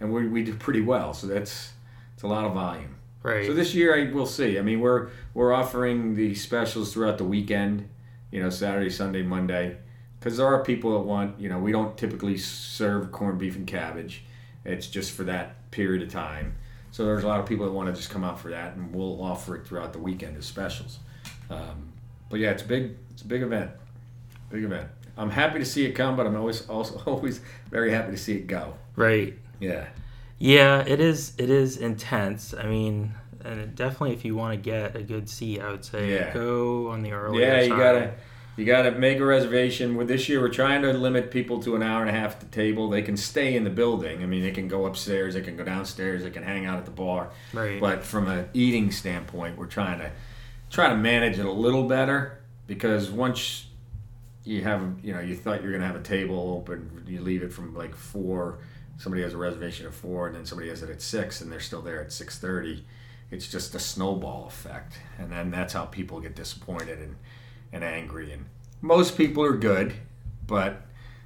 [0.00, 1.14] and we we do pretty well.
[1.14, 1.72] So that's
[2.18, 2.96] it's a lot of volume.
[3.22, 3.46] Right.
[3.46, 4.58] So this year, I will see.
[4.58, 7.88] I mean, we're we're offering the specials throughout the weekend.
[8.32, 9.76] You know, Saturday, Sunday, Monday,
[10.18, 11.38] because there are people that want.
[11.38, 14.24] You know, we don't typically serve corned beef and cabbage.
[14.64, 16.56] It's just for that period of time.
[16.90, 18.92] So there's a lot of people that want to just come out for that, and
[18.92, 20.98] we'll offer it throughout the weekend as specials.
[21.50, 21.92] Um,
[22.30, 22.96] but yeah, it's big.
[23.12, 23.70] It's a big event.
[24.50, 24.88] Big event.
[25.16, 27.40] I'm happy to see it come, but I'm always also always
[27.70, 28.74] very happy to see it go.
[28.96, 29.38] Right.
[29.60, 29.86] Yeah.
[30.38, 31.32] Yeah, it is.
[31.38, 32.54] It is intense.
[32.54, 33.12] I mean,
[33.44, 36.32] and definitely, if you want to get a good seat, I would say Yeah.
[36.32, 37.78] go on the earlier Yeah, you side.
[37.78, 38.10] gotta
[38.56, 39.94] you gotta make a reservation.
[39.96, 42.40] With this year, we're trying to limit people to an hour and a half at
[42.40, 42.90] the table.
[42.90, 44.20] They can stay in the building.
[44.20, 46.84] I mean, they can go upstairs, they can go downstairs, they can hang out at
[46.84, 47.30] the bar.
[47.52, 47.80] Right.
[47.80, 50.10] But from an eating standpoint, we're trying to
[50.70, 53.66] try to manage it a little better because once
[54.44, 57.52] you have you know you thought you're gonna have a table open, you leave it
[57.52, 58.58] from like four.
[58.98, 61.60] Somebody has a reservation at four, and then somebody has it at six, and they're
[61.60, 62.84] still there at six thirty.
[63.30, 67.16] It's just a snowball effect, and then that's how people get disappointed and
[67.72, 68.32] and angry.
[68.32, 68.46] And
[68.82, 69.94] most people are good,
[70.46, 70.82] but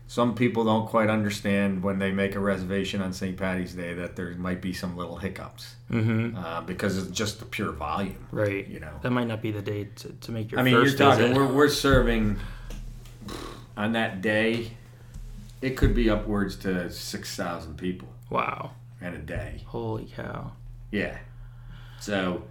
[0.09, 3.37] some people don't quite understand when they make a reservation on St.
[3.37, 6.37] Patty's Day that there might be some little hiccups Mm-hmm.
[6.37, 8.27] uh, because it's just the pure volume.
[8.33, 8.67] Right.
[8.67, 8.93] You know.
[9.03, 11.35] That might not be the day to, to make your I mean, you're first talking.
[11.35, 12.39] We're, we're serving
[13.77, 14.73] on that day.
[15.63, 18.73] It could be upwards to six thousand people wow.
[19.01, 19.63] in a day.
[19.67, 20.53] Holy cow.
[20.91, 21.17] Yeah.
[22.01, 22.43] So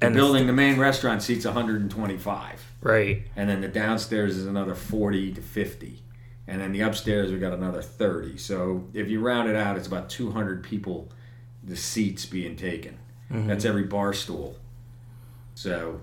[0.00, 3.22] the And building, the main restaurant seats 125, Right.
[3.36, 6.02] and then the downstairs is another 40 to 50,
[6.46, 8.36] and then the upstairs we got another 30.
[8.38, 11.10] So if you round it out, it's about 200 people.
[11.64, 12.98] The seats being taken.
[13.30, 13.48] Mm-hmm.
[13.48, 14.56] That's every bar stool.
[15.54, 16.00] So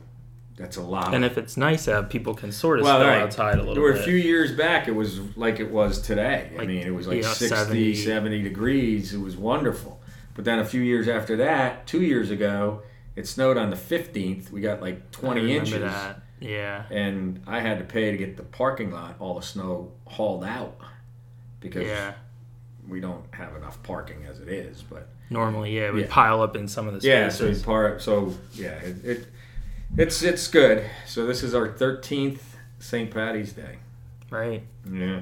[0.57, 1.13] that's a lot.
[1.13, 3.21] And if it's nice out, people can sort of Well, right.
[3.21, 4.01] outside a little There were bit.
[4.01, 6.51] a few years back, it was like it was today.
[6.59, 7.95] I mean, it was like yeah, 60, 70.
[7.95, 9.13] 70 degrees.
[9.13, 10.01] It was wonderful.
[10.33, 12.81] But then a few years after that, two years ago,
[13.15, 14.51] it snowed on the 15th.
[14.51, 15.79] We got like 20 remember inches.
[15.81, 16.21] That.
[16.41, 16.83] Yeah.
[16.91, 20.77] And I had to pay to get the parking lot, all the snow hauled out
[21.61, 22.13] because Yeah.
[22.87, 24.83] we don't have enough parking as it is.
[24.83, 26.07] But Normally, yeah, we Yeah.
[26.09, 27.41] pile up in some of the spaces.
[27.41, 28.01] yeah, so part.
[28.01, 29.27] So yeah, it, it
[29.97, 30.83] it's it's good.
[31.05, 32.39] So this is our 13th
[32.79, 33.09] St.
[33.11, 33.77] Patty's Day.
[34.29, 34.63] right.
[34.91, 35.21] Yeah.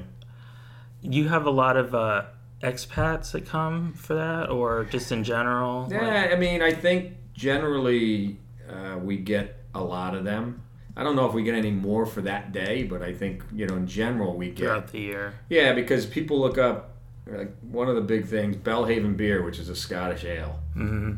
[1.01, 2.23] You have a lot of uh,
[2.61, 5.81] expats that come for that, or just in general.
[5.83, 8.37] like- Yeah, I mean, I think generally
[8.69, 10.61] uh, we get a lot of them.
[10.95, 13.65] I don't know if we get any more for that day, but I think you
[13.65, 15.33] know in general we get throughout the year.
[15.49, 16.91] yeah because people look up
[17.25, 20.59] like one of the big things Belhaven beer, which is a Scottish ale.
[20.73, 21.13] hmm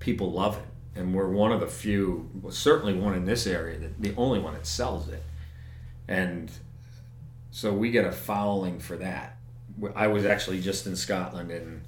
[0.00, 0.64] People love it,
[0.98, 4.38] and we're one of the few, well, certainly one in this area, that the only
[4.38, 5.22] one that sells it,
[6.06, 6.50] and
[7.50, 9.36] so we get a following for that.
[9.94, 11.82] I was actually just in Scotland in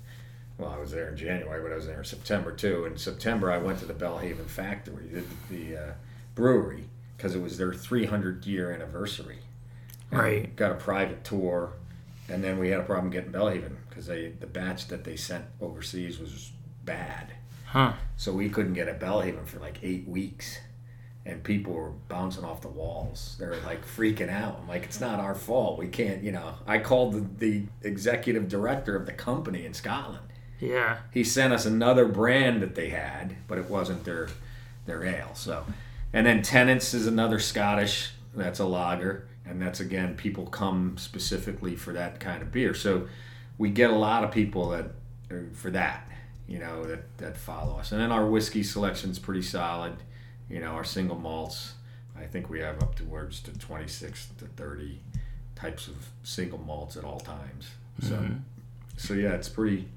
[0.60, 2.84] well, I was there in January, but I was there in September too.
[2.84, 5.92] In September, I went to the Belhaven factory, the, the uh,
[6.34, 6.84] brewery,
[7.16, 9.38] because it was their 300 year anniversary.
[10.10, 10.54] And Right.
[10.56, 11.72] Got a private tour,
[12.28, 15.46] and then we had a problem getting Belhaven because they the batch that they sent
[15.60, 16.52] overseas was
[16.84, 17.32] bad,
[17.70, 17.92] Huh.
[18.16, 20.58] so we couldn't get a Belhaven for like eight weeks.
[21.26, 23.36] And people were bouncing off the walls.
[23.38, 24.58] They were like freaking out.
[24.60, 25.78] I'm like, it's not our fault.
[25.78, 26.54] We can't, you know.
[26.66, 30.24] I called the, the executive director of the company in Scotland
[30.60, 30.96] Yeah.
[31.12, 34.28] he sent us another brand that they had, but it wasn't their
[34.86, 35.30] their ale.
[35.34, 35.64] So,
[36.12, 38.12] and then Tennent's is another Scottish.
[38.34, 42.72] That's a lager, and that's again people come specifically for that kind of beer.
[42.74, 43.06] So,
[43.58, 44.86] we get a lot of people that
[45.30, 46.08] are for that,
[46.50, 47.92] you know, that that follow us.
[47.92, 49.94] And then our whiskey selection's pretty solid.
[50.50, 51.74] You know, our single malts.
[52.18, 55.00] I think we have up towards to twenty six to thirty
[55.54, 57.70] types of single malts at all times.
[58.02, 58.18] So,
[58.96, 59.88] so yeah, it's pretty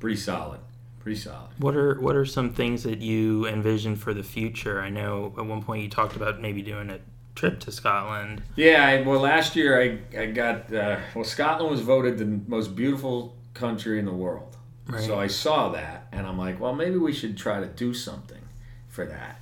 [0.00, 0.60] pretty solid.
[1.00, 1.50] Pretty solid.
[1.58, 4.80] What are what are some things that you envision for the future?
[4.80, 6.98] I know at one point you talked about maybe doing a
[7.36, 8.42] trip to Scotland.
[8.56, 12.74] Yeah, I, well, last year I, I got, uh, well, Scotland was voted the most
[12.74, 14.56] beautiful country in the world.
[14.88, 15.02] Right.
[15.02, 18.42] So I saw that and I'm like, well, maybe we should try to do something
[18.88, 19.40] for that.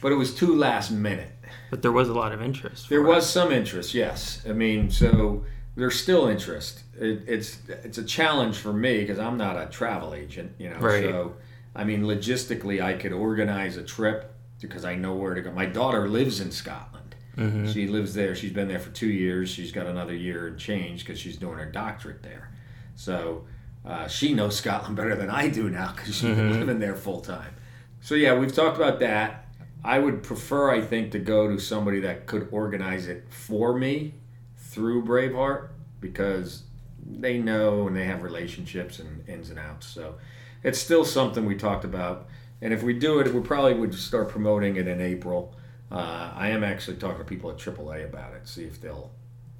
[0.00, 1.30] But it was too last minute.
[1.70, 2.88] But there was a lot of interest.
[2.88, 4.42] There was some interest, yes.
[4.48, 5.44] I mean, so
[5.76, 6.82] there's still interest.
[6.98, 10.76] It, it's it's a challenge for me because I'm not a travel agent, you know.
[10.78, 11.04] Right.
[11.04, 11.34] So,
[11.74, 15.50] I mean, logistically, I could organize a trip because I know where to go.
[15.52, 17.14] My daughter lives in Scotland.
[17.36, 17.72] Mhm.
[17.72, 18.36] She lives there.
[18.36, 19.48] She's been there for two years.
[19.50, 22.50] She's got another year and change because she's doing her doctorate there.
[22.94, 23.44] So
[23.84, 27.20] uh, she knows Scotland better than I do now because she's been living there full
[27.20, 27.54] time.
[28.00, 29.46] So yeah, we've talked about that.
[29.82, 34.14] I would prefer, I think, to go to somebody that could organize it for me
[34.56, 35.68] through Braveheart
[36.00, 36.62] because
[37.04, 39.86] they know and they have relationships and ins and outs.
[39.86, 40.14] So
[40.62, 42.26] it's still something we talked about.
[42.62, 45.54] And if we do it, we probably would start promoting it in April.
[45.92, 49.10] Uh, I am actually talking to people at AAA about it, see if they'll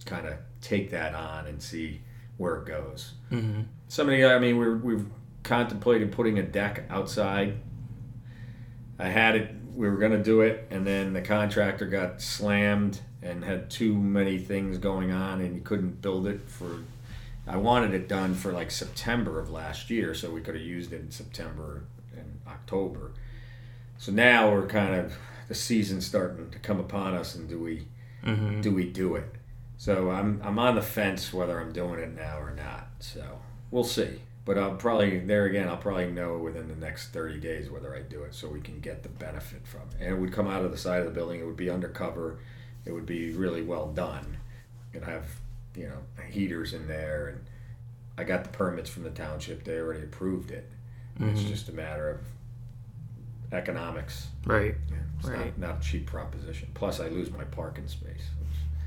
[0.06, 2.00] kind of take that on and see
[2.38, 3.12] where it goes.
[3.30, 3.66] Mhm.
[3.88, 5.06] Somebody, I mean, we're, we've
[5.42, 7.54] contemplated putting a deck outside.
[8.98, 9.50] I had it.
[9.74, 14.38] We were gonna do it, and then the contractor got slammed and had too many
[14.38, 16.78] things going on, and he couldn't build it for.
[17.46, 20.92] I wanted it done for like September of last year, so we could have used
[20.92, 21.84] it in September
[22.16, 23.10] and October.
[23.98, 25.16] So now we're kind of
[25.48, 27.86] the season's starting to come upon us, and do we
[28.24, 28.62] Mm-hmm.
[28.62, 29.26] do we do it?
[29.76, 32.88] So I'm I'm on the fence whether I'm doing it now or not.
[33.00, 33.40] So
[33.74, 34.20] we'll see.
[34.44, 35.68] But I'll probably there again.
[35.68, 38.78] I'll probably know within the next 30 days whether I do it, so we can
[38.78, 40.04] get the benefit from it.
[40.04, 41.40] And it would come out of the side of the building.
[41.40, 42.38] It would be undercover.
[42.84, 44.36] It would be really well done.
[44.92, 45.26] It'd have
[45.74, 47.40] you know heaters in there, and
[48.16, 49.64] I got the permits from the township.
[49.64, 50.70] They already approved it.
[51.18, 51.48] It's Mhm.
[51.48, 52.20] just a matter of
[53.52, 54.28] economics.
[54.44, 54.74] Right.
[54.90, 55.58] Yeah, it's Right.
[55.58, 56.68] not, not a cheap proposition.
[56.74, 58.28] Plus, I lose my parking space.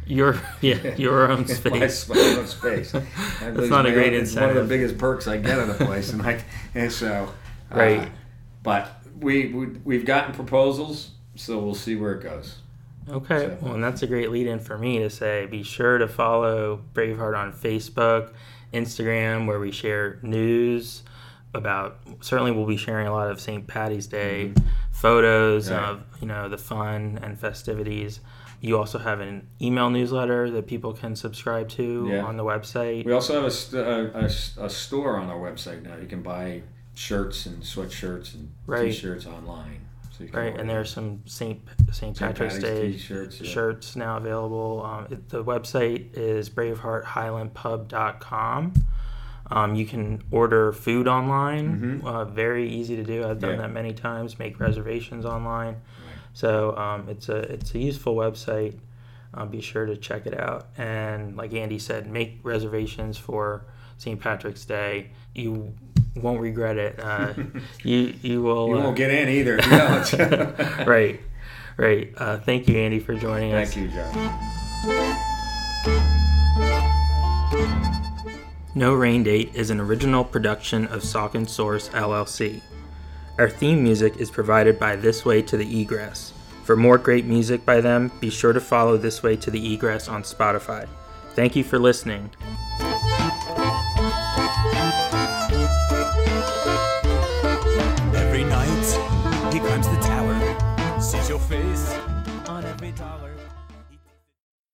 [0.08, 2.08] Your yeah, your own space.
[2.10, 2.92] my own space.
[3.42, 5.86] That's not a great own- It's one of the biggest perks I get at a
[5.86, 6.44] place, and like,
[6.76, 7.30] and so,
[7.72, 8.10] uh, Right.
[8.64, 8.90] but
[9.20, 12.58] we, we we've gotten proposals, so we'll see where it goes.
[13.10, 15.98] Okay, So- well, and that's a great lead in for me to say be sure
[15.98, 18.32] to follow Braveheart on Facebook,
[18.74, 21.04] Instagram, where we share news
[21.54, 22.00] about.
[22.22, 23.66] Certainly, we'll be sharing a lot of St.
[23.68, 24.54] Patty's Day
[24.92, 25.80] photos Right.
[25.84, 28.20] of you know the fun and festivities.
[28.60, 32.24] You also have an email newsletter that people can subscribe to Yeah.
[32.24, 33.06] on the website.
[33.06, 35.96] We also have a, st- a, a, a store on our website now.
[35.98, 36.64] You can buy
[36.96, 38.86] shirts and sweatshirts and Right.
[38.92, 39.82] t-shirts online.
[40.18, 41.60] So Right, and there's some St.
[41.92, 41.94] St.
[41.94, 42.18] St.
[42.18, 43.40] Patrick's Day t-shirts.
[43.40, 43.48] Yeah.
[43.52, 44.82] shirts now available.
[44.84, 48.74] Um, it, the website is bravehearthighlandpub.com.
[49.50, 52.02] Um, you can order food online.
[52.04, 53.26] Uh, very easy to do.
[53.26, 53.58] I've done Yeah.
[53.62, 54.38] that many times.
[54.40, 55.78] Make reservations online.
[56.38, 58.78] So um, it's a it's a useful website.
[59.34, 60.68] Uh, be sure to check it out.
[60.78, 63.66] And like Andy said, make reservations for
[63.98, 64.20] St.
[64.20, 65.10] Patrick's Day.
[65.34, 65.74] You
[66.16, 67.00] won't regret it.
[67.00, 67.34] Uh,
[67.84, 68.68] you you will.
[68.68, 69.58] You uh, won't get in either.
[69.58, 70.88] if you don't.
[70.88, 71.20] right,
[71.76, 72.14] right.
[72.16, 73.74] Uh, thank you, Andy, for joining us.
[73.74, 74.40] Thank you, John.
[78.76, 82.62] No Rain Date is an original production of Saucon Source LLC.
[83.40, 86.34] Our theme music is provided by This Way to the Egress.
[86.64, 90.10] For more great music by them, be sure to follow This Way to the Egress
[90.10, 90.88] on Spotify.
[91.36, 92.32] Thank you for listening.